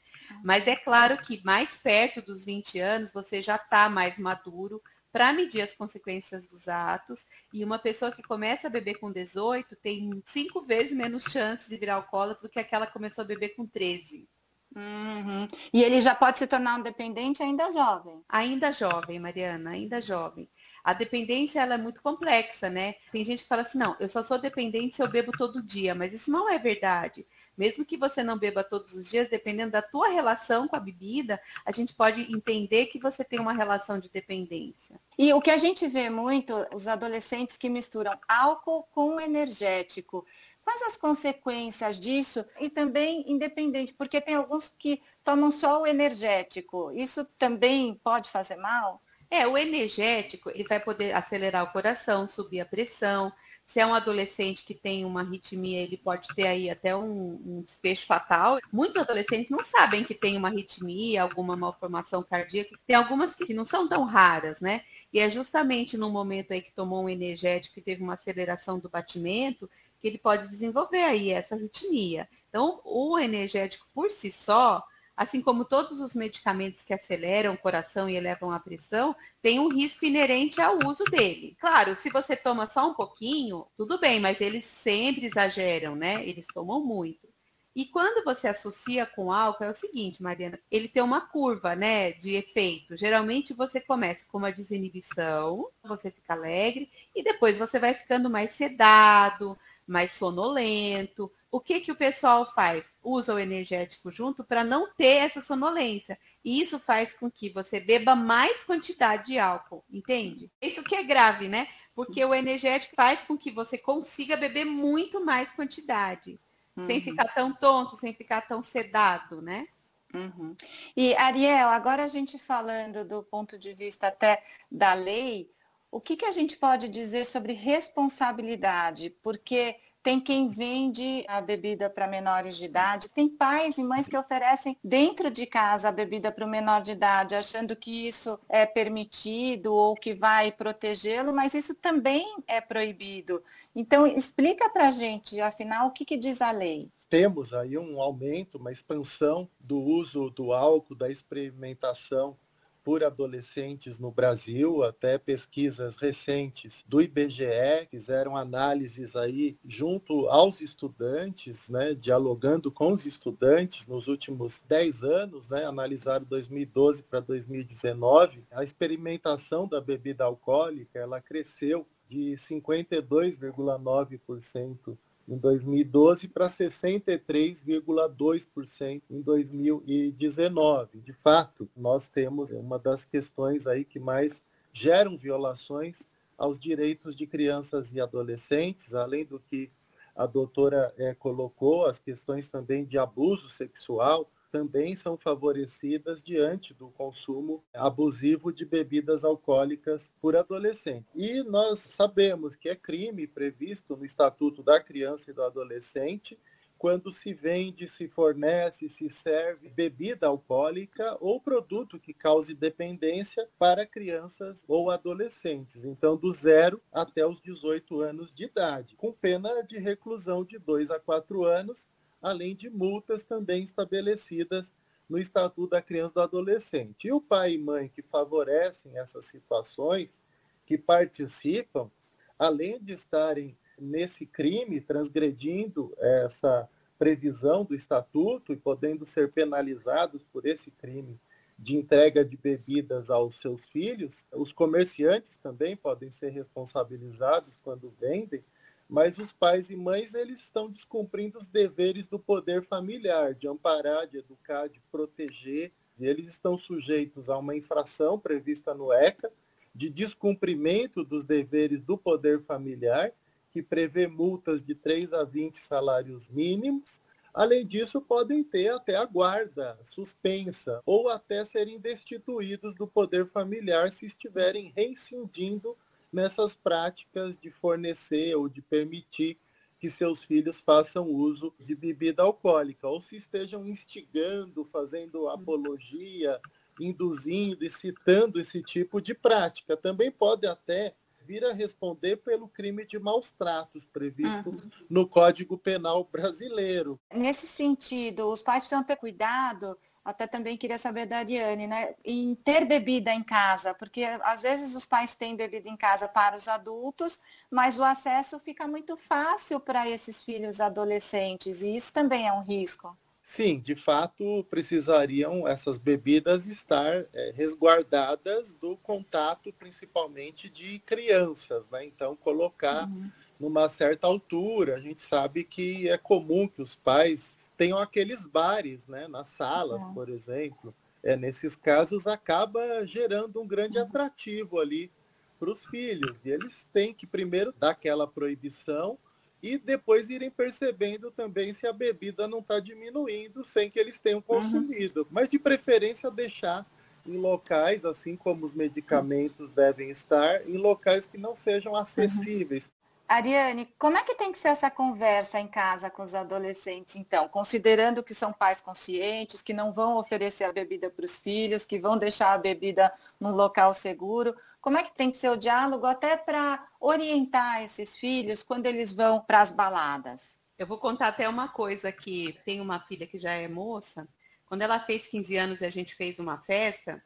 Mas 0.44 0.66
é 0.66 0.76
claro 0.76 1.18
que 1.18 1.44
mais 1.44 1.78
perto 1.78 2.24
dos 2.24 2.44
20 2.44 2.80
anos 2.80 3.14
você 3.14 3.40
já 3.40 3.56
está 3.56 3.88
mais 3.88 4.18
maduro 4.18 4.82
para 5.12 5.34
medir 5.34 5.62
as 5.62 5.74
consequências 5.74 6.48
dos 6.48 6.68
atos. 6.68 7.26
E 7.54 7.64
uma 7.64 7.78
pessoa 7.78 8.12
que 8.12 8.24
começa 8.24 8.68
a 8.68 8.70
beber 8.70 8.96
com 8.96 9.12
18 9.12 9.76
tem 9.76 10.22
cinco 10.26 10.62
vezes 10.62 10.96
menos 10.96 11.26
chance 11.26 11.70
de 11.70 11.78
virar 11.78 11.96
alcoólatra 11.96 12.44
do 12.44 12.50
que 12.50 12.60
aquela 12.60 12.88
que 12.88 12.94
começou 12.94 13.24
a 13.24 13.28
beber 13.28 13.50
com 13.56 13.66
13. 13.66 14.28
Uhum. 14.74 15.48
E 15.74 15.84
ele 15.84 16.00
já 16.00 16.16
pode 16.16 16.40
se 16.40 16.48
tornar 16.48 16.80
um 16.80 16.82
dependente 16.82 17.44
ainda 17.44 17.72
jovem? 17.72 18.24
Ainda 18.30 18.72
jovem, 18.72 19.20
Mariana, 19.20 19.72
ainda 19.72 20.02
jovem. 20.02 20.50
A 20.84 20.94
dependência 20.94 21.60
ela 21.60 21.76
é 21.76 21.78
muito 21.78 22.02
complexa, 22.02 22.70
né? 22.70 22.96
Tem 23.12 23.24
gente 23.26 23.44
que 23.44 23.50
fala 23.50 23.64
assim, 23.64 23.78
não, 23.78 23.96
eu 24.00 24.08
só 24.08 24.24
sou 24.24 24.40
dependente 24.40 24.96
se 24.96 25.04
eu 25.04 25.10
bebo 25.10 25.32
todo 25.34 25.62
dia, 25.62 25.94
mas 25.94 26.14
isso 26.14 26.32
não 26.32 26.50
é 26.50 26.58
verdade. 26.58 27.28
Mesmo 27.58 27.86
que 27.86 27.98
você 27.98 28.24
não 28.24 28.38
beba 28.38 28.64
todos 28.64 28.94
os 28.94 29.10
dias, 29.10 29.30
dependendo 29.30 29.72
da 29.72 29.82
tua 29.82 30.10
relação 30.10 30.68
com 30.68 30.76
a 30.76 30.80
bebida, 30.80 31.40
a 31.66 31.72
gente 31.72 31.94
pode 31.94 32.22
entender 32.34 32.88
que 32.88 33.00
você 33.00 33.24
tem 33.24 33.40
uma 33.40 33.54
relação 33.54 34.00
de 34.00 34.10
dependência. 34.10 35.00
E 35.18 35.34
o 35.34 35.42
que 35.42 35.52
a 35.52 35.58
gente 35.58 35.88
vê 35.88 36.10
muito, 36.10 36.54
os 36.74 36.88
adolescentes 36.88 37.58
que 37.58 37.70
misturam 37.70 38.18
álcool 38.28 38.84
com 38.92 39.20
energético. 39.20 40.26
Quais 40.64 40.82
as 40.84 40.96
consequências 40.96 42.00
disso? 42.00 42.46
E 42.60 42.70
também 42.70 43.24
independente, 43.28 43.94
porque 43.94 44.22
tem 44.22 44.36
alguns 44.36 44.70
que 44.70 45.02
tomam 45.24 45.52
só 45.52 45.82
o 45.82 45.88
energético. 45.88 46.92
Isso 46.94 47.26
também 47.38 48.00
pode 48.04 48.30
fazer 48.30 48.56
mal? 48.56 49.02
É, 49.30 49.48
o 49.48 49.58
energético, 49.58 50.50
ele 50.50 50.66
vai 50.68 50.78
poder 50.78 51.16
acelerar 51.16 51.64
o 51.64 51.72
coração, 51.72 52.28
subir 52.28 52.60
a 52.60 52.66
pressão, 52.66 53.32
se 53.72 53.80
é 53.80 53.86
um 53.86 53.94
adolescente 53.94 54.66
que 54.66 54.74
tem 54.74 55.06
uma 55.06 55.22
arritmia, 55.22 55.80
ele 55.80 55.96
pode 55.96 56.28
ter 56.36 56.46
aí 56.46 56.70
até 56.70 56.94
um, 56.94 57.40
um, 57.46 57.62
desfecho 57.62 58.06
fatal. 58.06 58.60
Muitos 58.70 58.98
adolescentes 58.98 59.50
não 59.50 59.64
sabem 59.64 60.04
que 60.04 60.14
tem 60.14 60.36
uma 60.36 60.50
arritmia, 60.50 61.22
alguma 61.22 61.56
malformação 61.56 62.22
cardíaca. 62.22 62.78
Tem 62.86 62.98
algumas 62.98 63.34
que 63.34 63.54
não 63.54 63.64
são 63.64 63.88
tão 63.88 64.04
raras, 64.04 64.60
né? 64.60 64.84
E 65.14 65.22
é 65.22 65.30
justamente 65.30 65.96
no 65.96 66.10
momento 66.10 66.52
aí 66.52 66.62
que 66.62 66.74
tomou 66.74 67.06
um 67.06 67.10
energético 67.10 67.80
e 67.80 67.82
teve 67.82 68.04
uma 68.04 68.16
aceleração 68.16 68.78
do 68.78 68.90
batimento 68.90 69.70
que 70.02 70.08
ele 70.10 70.18
pode 70.18 70.50
desenvolver 70.50 71.04
aí 71.04 71.30
essa 71.30 71.56
arritmia. 71.56 72.28
Então, 72.50 72.82
o 72.84 73.18
energético 73.18 73.88
por 73.94 74.12
si 74.12 74.34
só, 74.34 74.86
assim 75.22 75.40
como 75.40 75.64
todos 75.64 76.02
os 76.02 76.16
medicamentos 76.16 76.82
que 76.82 76.96
aceleram 76.96 77.54
o 77.54 77.58
coração 77.58 78.10
e 78.10 78.16
elevam 78.16 78.52
a 78.52 78.60
pressão, 78.60 79.16
tem 79.40 79.60
um 79.60 79.72
risco 79.72 80.04
inerente 80.04 80.60
ao 80.60 80.80
uso 80.88 81.04
dele. 81.04 81.56
Claro, 81.62 81.96
se 81.96 82.10
você 82.10 82.36
toma 82.36 82.68
só 82.68 82.90
um 82.90 82.96
pouquinho, 82.96 83.68
tudo 83.78 84.00
bem, 84.00 84.20
mas 84.20 84.42
eles 84.42 84.66
sempre 84.66 85.28
exageram, 85.28 85.96
né? 85.96 86.28
Eles 86.28 86.48
tomam 86.48 86.84
muito. 86.84 87.30
E 87.76 87.86
quando 87.86 88.26
você 88.26 88.48
associa 88.48 89.06
com 89.06 89.32
álcool, 89.32 89.64
é 89.64 89.70
o 89.70 89.76
seguinte, 89.76 90.24
Mariana, 90.24 90.60
ele 90.72 90.90
tem 90.90 91.04
uma 91.04 91.22
curva, 91.22 91.76
né, 91.76 92.14
de 92.14 92.34
efeito. 92.34 92.98
Geralmente 92.98 93.54
você 93.54 93.80
começa 93.80 94.26
com 94.28 94.40
uma 94.40 94.52
desinibição, 94.52 95.70
você 95.84 96.10
fica 96.10 96.34
alegre, 96.34 96.90
e 97.16 97.24
depois 97.24 97.60
você 97.60 97.78
vai 97.78 97.94
ficando 97.94 98.28
mais 98.28 98.52
sedado, 98.52 99.56
mais 99.86 100.12
sonolento, 100.14 101.32
o 101.52 101.60
que, 101.60 101.82
que 101.82 101.92
o 101.92 101.96
pessoal 101.96 102.50
faz? 102.50 102.96
Usa 103.04 103.34
o 103.34 103.40
energético 103.40 104.10
junto 104.10 104.42
para 104.42 104.64
não 104.64 104.90
ter 104.94 105.18
essa 105.18 105.42
sonolência. 105.42 106.18
E 106.46 106.62
isso 106.62 106.80
faz 106.80 107.12
com 107.12 107.30
que 107.30 107.50
você 107.50 107.80
beba 107.80 108.16
mais 108.16 108.64
quantidade 108.64 109.28
de 109.28 109.38
álcool, 109.38 109.84
entende? 109.92 110.50
Isso 110.62 110.82
que 110.82 110.96
é 110.96 111.04
grave, 111.04 111.50
né? 111.50 111.68
Porque 111.94 112.24
o 112.24 112.34
energético 112.34 112.96
faz 112.96 113.26
com 113.26 113.38
que 113.38 113.52
você 113.52 113.78
consiga 113.78 114.38
beber 114.38 114.66
muito 114.66 115.24
mais 115.24 115.52
quantidade, 115.52 116.40
uhum. 116.78 116.86
sem 116.86 117.02
ficar 117.02 117.34
tão 117.34 117.54
tonto, 117.54 117.98
sem 117.98 118.14
ficar 118.14 118.42
tão 118.48 118.64
sedado, 118.64 119.42
né? 119.42 119.68
Uhum. 120.14 120.56
E 120.96 121.14
Ariel, 121.16 121.68
agora 121.68 122.06
a 122.06 122.08
gente 122.08 122.40
falando 122.40 123.04
do 123.04 123.24
ponto 123.24 123.58
de 123.58 123.74
vista 123.74 124.08
até 124.08 124.42
da 124.72 124.94
lei, 124.94 125.52
o 125.92 126.00
que, 126.00 126.16
que 126.16 126.26
a 126.26 126.32
gente 126.32 126.58
pode 126.58 126.88
dizer 126.88 127.26
sobre 127.26 127.52
responsabilidade? 127.52 129.10
Porque 129.22 129.76
tem 130.04 130.20
quem 130.20 130.50
vende 130.50 131.24
a 131.28 131.42
bebida 131.42 131.90
para 131.90 132.08
menores 132.08 132.58
de 132.58 132.66
idade, 132.66 133.10
tem 133.10 133.30
pais 133.30 133.78
e 133.78 133.84
mães 133.84 134.08
que 134.08 134.18
oferecem 134.18 134.78
dentro 134.84 135.30
de 135.30 135.46
casa 135.46 135.90
a 135.90 135.92
bebida 135.92 136.32
para 136.32 136.46
o 136.46 136.50
menor 136.50 136.82
de 136.82 136.92
idade, 136.92 137.36
achando 137.36 137.76
que 137.76 138.08
isso 138.08 138.40
é 138.50 138.66
permitido 138.66 139.74
ou 139.74 139.96
que 139.96 140.14
vai 140.14 140.52
protegê-lo, 140.52 141.34
mas 141.34 141.54
isso 141.54 141.74
também 141.76 142.36
é 142.48 142.60
proibido. 142.60 143.44
Então, 143.76 144.06
explica 144.06 144.70
para 144.70 144.90
a 144.90 144.92
gente, 144.92 145.40
afinal, 145.40 145.88
o 145.88 145.92
que, 145.92 146.04
que 146.04 146.18
diz 146.18 146.42
a 146.42 146.52
lei? 146.52 146.90
Temos 147.10 147.54
aí 147.54 147.78
um 147.78 148.00
aumento, 148.02 148.58
uma 148.58 148.72
expansão 148.72 149.50
do 149.60 149.80
uso 149.80 150.30
do 150.30 150.54
álcool, 150.54 150.96
da 150.96 151.10
experimentação 151.10 152.38
por 152.84 153.04
adolescentes 153.04 154.00
no 154.00 154.12
Brasil, 154.12 154.84
até 154.84 155.18
pesquisas 155.18 155.98
recentes 155.98 156.84
do 156.88 157.02
IBGE 157.02 157.88
fizeram 157.90 158.36
análises 158.36 159.16
aí 159.16 159.58
junto 159.66 160.28
aos 160.28 160.62
estudantes, 160.62 161.70
né, 161.70 161.94
dialogando 161.94 162.72
com 162.72 162.92
os 162.92 163.06
estudantes 163.06 163.88
nos 163.88 164.08
últimos 164.08 164.62
10 164.68 165.04
anos, 165.04 165.50
né, 165.50 165.66
analisaram 165.66 166.26
2012 166.26 167.04
para 167.04 167.20
2019, 167.20 168.44
a 168.52 168.64
experimentação 168.64 169.68
da 169.68 169.80
bebida 169.80 170.24
alcoólica, 170.24 170.98
ela 171.00 171.22
cresceu 171.22 171.86
de 172.10 172.34
52,9% 172.34 174.98
em 175.32 175.38
2012 175.38 176.28
para 176.28 176.50
63,2% 176.50 179.02
em 179.10 179.22
2019. 179.22 181.00
De 181.00 181.14
fato, 181.14 181.70
nós 181.76 182.08
temos 182.10 182.52
uma 182.52 182.78
das 182.78 183.06
questões 183.06 183.66
aí 183.66 183.86
que 183.86 183.98
mais 183.98 184.44
geram 184.74 185.16
violações 185.16 186.06
aos 186.38 186.60
direitos 186.60 187.16
de 187.16 187.26
crianças 187.26 187.94
e 187.94 188.02
adolescentes, 188.02 188.94
além 188.94 189.24
do 189.24 189.40
que 189.40 189.72
a 190.14 190.26
doutora 190.26 190.94
é, 190.98 191.14
colocou, 191.14 191.86
as 191.86 191.98
questões 191.98 192.52
também 192.52 192.84
de 192.84 192.98
abuso 192.98 193.48
sexual, 193.48 194.30
também 194.52 194.96
são 194.96 195.18
favorecidas 195.18 196.22
diante 196.22 196.74
do 196.74 196.90
consumo 196.90 197.64
abusivo 197.74 198.52
de 198.52 198.66
bebidas 198.66 199.24
alcoólicas 199.24 200.12
por 200.20 200.36
adolescentes. 200.36 201.10
E 201.16 201.42
nós 201.44 201.80
sabemos 201.80 202.56
que 202.56 202.70
é 202.70 202.76
crime 202.76 203.26
previsto 203.26 203.96
no 203.96 204.06
Estatuto 204.06 204.62
da 204.62 204.80
Criança 204.80 205.32
e 205.32 205.34
do 205.34 205.42
Adolescente 205.42 206.38
quando 206.82 207.12
se 207.12 207.32
vende, 207.32 207.88
se 207.88 208.08
fornece, 208.08 208.90
se 208.90 209.08
serve 209.08 209.70
bebida 209.70 210.26
alcoólica 210.26 211.16
ou 211.22 211.40
produto 211.40 212.00
que 212.00 212.12
cause 212.12 212.56
dependência 212.56 213.48
para 213.60 213.86
crianças 213.86 214.66
ou 214.68 214.90
adolescentes, 214.90 215.86
então 215.86 216.18
do 216.18 216.34
zero 216.34 216.82
até 216.92 217.24
os 217.24 217.40
18 217.40 218.02
anos 218.02 218.34
de 218.34 218.46
idade, 218.46 218.96
com 218.96 219.14
pena 219.14 219.62
de 219.62 219.78
reclusão 219.78 220.44
de 220.44 220.58
2 220.58 220.90
a 220.90 221.00
4 221.00 221.44
anos 221.44 221.88
além 222.22 222.56
de 222.56 222.70
multas 222.70 223.24
também 223.24 223.64
estabelecidas 223.64 224.74
no 225.10 225.18
Estatuto 225.18 225.72
da 225.72 225.82
Criança 225.82 226.12
e 226.12 226.16
do 226.16 226.22
Adolescente. 226.22 227.08
E 227.08 227.12
o 227.12 227.20
pai 227.20 227.54
e 227.54 227.58
mãe 227.58 227.90
que 227.90 228.02
favorecem 228.02 228.98
essas 228.98 229.26
situações, 229.26 230.22
que 230.66 230.78
participam, 230.78 231.92
além 232.40 232.80
de 232.80 232.94
estarem 232.94 233.58
nesse 233.78 234.26
crime, 234.26 234.80
transgredindo 234.80 235.94
essa 235.98 236.70
previsão 236.98 237.66
do 237.66 237.76
Estatuto 237.76 238.54
e 238.54 238.58
podendo 238.58 239.06
ser 239.06 239.32
penalizados 239.32 240.24
por 240.32 240.46
esse 240.46 240.70
crime 240.70 241.20
de 241.58 241.76
entrega 241.76 242.24
de 242.24 242.38
bebidas 242.38 243.10
aos 243.10 243.36
seus 243.36 243.66
filhos, 243.66 244.26
os 244.32 244.54
comerciantes 244.54 245.38
também 245.38 245.76
podem 245.76 246.10
ser 246.10 246.30
responsabilizados 246.30 247.58
quando 247.62 247.94
vendem 248.00 248.44
mas 248.92 249.18
os 249.18 249.32
pais 249.32 249.70
e 249.70 249.76
mães 249.78 250.14
eles 250.14 250.42
estão 250.42 250.70
descumprindo 250.70 251.40
os 251.40 251.48
deveres 251.48 252.08
do 252.08 252.20
poder 252.20 252.62
familiar, 252.62 253.34
de 253.34 253.48
amparar, 253.48 254.06
de 254.06 254.18
educar, 254.18 254.68
de 254.68 254.82
proteger. 254.92 255.72
E 255.98 256.06
eles 256.06 256.30
estão 256.30 256.58
sujeitos 256.58 257.30
a 257.30 257.38
uma 257.38 257.56
infração 257.56 258.20
prevista 258.20 258.74
no 258.74 258.92
ECA 258.92 259.32
de 259.74 259.90
descumprimento 259.90 261.06
dos 261.06 261.24
deveres 261.24 261.82
do 261.82 261.98
poder 261.98 262.42
familiar, 262.42 263.14
que 263.50 263.64
prevê 263.64 264.08
multas 264.08 264.62
de 264.62 264.76
3 264.76 265.14
a 265.14 265.24
20 265.24 265.56
salários 265.56 266.30
mínimos. 266.30 267.00
Além 267.34 267.66
disso, 267.66 268.02
podem 268.02 268.44
ter 268.44 268.74
até 268.74 268.98
a 268.98 269.06
guarda 269.06 269.80
suspensa 269.86 270.82
ou 270.86 271.08
até 271.08 271.46
serem 271.46 271.80
destituídos 271.80 272.76
do 272.76 272.86
poder 272.86 273.26
familiar 273.26 273.90
se 273.90 274.06
estiverem 274.06 274.74
reincindindo 274.76 275.78
nessas 276.12 276.56
práticas 276.56 277.38
de 277.38 277.50
fornecer 277.50 278.36
ou 278.36 278.50
de 278.50 278.62
permitir 278.62 279.38
que 279.82 279.90
seus 279.90 280.24
filhos 280.24 280.60
façam 280.60 281.08
uso 281.08 281.52
de 281.60 281.74
bebida 281.74 282.22
alcoólica, 282.22 282.88
ou 282.88 283.02
se 283.02 283.16
estejam 283.16 283.66
instigando, 283.66 284.64
fazendo 284.64 285.28
apologia, 285.28 286.40
induzindo 286.80 287.66
e 287.66 287.70
citando 287.70 288.40
esse 288.40 288.62
tipo 288.62 289.02
de 289.02 289.16
prática. 289.16 289.76
Também 289.76 290.12
pode 290.12 290.46
até 290.46 290.94
vir 291.26 291.44
a 291.46 291.54
responder 291.54 292.18
pelo 292.18 292.48
crime 292.48 292.86
de 292.86 293.00
maus 293.00 293.32
tratos 293.32 293.86
previsto 293.86 294.50
uhum. 294.50 294.86
no 294.90 295.08
Código 295.08 295.58
Penal 295.58 296.04
brasileiro. 296.04 297.00
Nesse 297.12 297.48
sentido, 297.48 298.28
os 298.28 298.42
pais 298.42 298.64
precisam 298.64 298.84
ter 298.84 298.98
cuidado 298.98 299.78
até 300.04 300.26
também 300.26 300.58
queria 300.58 300.78
saber 300.78 301.06
da 301.06 301.18
Ariane, 301.18 301.68
né? 301.68 301.96
Em 302.04 302.36
ter 302.36 302.66
bebida 302.66 303.14
em 303.14 303.24
casa, 303.24 303.74
porque 303.74 304.04
às 304.24 304.42
vezes 304.42 304.76
os 304.76 304.86
pais 304.86 305.16
têm 305.16 305.36
bebida 305.36 305.70
em 305.70 305.78
casa 305.78 306.08
para 306.08 306.36
os 306.36 306.48
adultos, 306.48 307.20
mas 307.50 307.78
o 307.78 307.84
acesso 307.84 308.40
fica 308.40 308.68
muito 308.68 308.98
fácil 308.98 309.60
para 309.60 309.88
esses 309.88 310.24
filhos 310.24 310.60
adolescentes, 310.60 311.62
e 311.62 311.76
isso 311.76 311.94
também 311.94 312.28
é 312.28 312.34
um 312.34 312.44
risco. 312.44 312.98
Sim, 313.24 313.60
de 313.60 313.76
fato, 313.76 314.44
precisariam 314.50 315.48
essas 315.48 315.78
bebidas 315.78 316.48
estar 316.48 317.06
é, 317.14 317.32
resguardadas 317.36 318.56
do 318.56 318.76
contato, 318.78 319.54
principalmente 319.54 320.50
de 320.50 320.80
crianças, 320.80 321.70
né? 321.70 321.86
Então, 321.86 322.16
colocar 322.16 322.88
uhum. 322.88 323.12
numa 323.40 323.70
certa 323.70 324.08
altura. 324.08 324.74
A 324.76 324.82
gente 324.82 325.02
sabe 325.02 325.44
que 325.44 325.88
é 325.88 326.00
comum 326.00 326.48
que 326.48 326.64
os 326.64 326.76
pais 326.76 327.51
tenham 327.62 327.78
aqueles 327.78 328.26
bares, 328.26 328.88
né, 328.88 329.08
nas 329.08 329.28
salas, 329.28 329.86
por 329.94 330.10
exemplo. 330.10 330.74
É, 331.04 331.16
nesses 331.16 331.56
casos, 331.56 332.08
acaba 332.08 332.84
gerando 332.88 333.40
um 333.40 333.46
grande 333.46 333.78
uhum. 333.78 333.84
atrativo 333.84 334.60
ali 334.60 334.92
para 335.40 335.52
os 335.52 335.64
filhos. 335.68 336.26
E 336.26 336.32
eles 336.32 336.68
têm 336.74 336.92
que 336.92 337.06
primeiro 337.06 337.54
dar 337.60 337.70
aquela 337.70 338.08
proibição 338.08 338.98
e 339.44 339.60
depois 339.60 340.10
irem 340.10 340.32
percebendo 340.32 341.12
também 341.12 341.54
se 341.54 341.68
a 341.68 341.74
bebida 341.74 342.28
não 342.28 342.40
está 342.40 342.60
diminuindo 342.60 343.44
sem 343.44 343.70
que 343.70 343.80
eles 343.80 344.00
tenham 344.00 344.24
uhum. 344.28 344.42
consumido. 344.42 345.02
Uhum. 345.02 345.08
Mas 345.12 345.30
de 345.30 345.38
preferência 345.38 346.10
deixar 346.10 346.66
em 347.06 347.16
locais, 347.16 347.86
assim 347.86 348.16
como 348.16 348.44
os 348.44 348.54
medicamentos 348.54 349.52
devem 349.52 349.92
estar, 349.92 350.50
em 350.50 350.58
locais 350.58 351.06
que 351.06 351.18
não 351.18 351.36
sejam 351.36 351.76
acessíveis. 351.76 352.72
Ariane, 353.12 353.66
como 353.78 353.98
é 353.98 354.04
que 354.04 354.16
tem 354.16 354.32
que 354.32 354.38
ser 354.38 354.48
essa 354.48 354.72
conversa 354.72 355.38
em 355.38 355.46
casa 355.46 355.90
com 355.90 356.02
os 356.02 356.16
adolescentes, 356.16 356.96
então? 356.96 357.28
Considerando 357.28 358.02
que 358.02 358.16
são 358.16 358.32
pais 358.32 358.62
conscientes, 358.62 359.42
que 359.42 359.54
não 359.54 359.74
vão 359.74 359.98
oferecer 359.98 360.46
a 360.46 360.54
bebida 360.54 360.90
para 360.90 361.04
os 361.04 361.20
filhos, 361.20 361.66
que 361.66 361.78
vão 361.78 361.98
deixar 361.98 362.32
a 362.32 362.38
bebida 362.38 362.90
num 363.20 363.32
local 363.32 363.74
seguro. 363.74 364.34
Como 364.62 364.78
é 364.78 364.84
que 364.84 364.94
tem 364.94 365.12
que 365.12 365.18
ser 365.18 365.28
o 365.30 365.36
diálogo 365.36 365.86
até 365.86 366.16
para 366.16 366.66
orientar 366.80 367.62
esses 367.62 367.98
filhos 367.98 368.44
quando 368.44 368.66
eles 368.66 368.94
vão 368.94 369.20
para 369.20 369.42
as 369.42 369.52
baladas? 369.52 370.40
Eu 370.58 370.66
vou 370.66 370.78
contar 370.78 371.10
até 371.10 371.28
uma 371.28 371.50
coisa 371.50 371.92
que 371.92 372.40
tem 372.46 372.62
uma 372.62 372.80
filha 372.80 373.06
que 373.06 373.20
já 373.20 373.34
é 373.34 373.46
moça. 373.46 374.08
Quando 374.46 374.62
ela 374.62 374.80
fez 374.80 375.10
15 375.10 375.36
anos 375.36 375.60
e 375.60 375.66
a 375.66 375.70
gente 375.70 375.94
fez 375.96 376.18
uma 376.18 376.38
festa, 376.38 377.04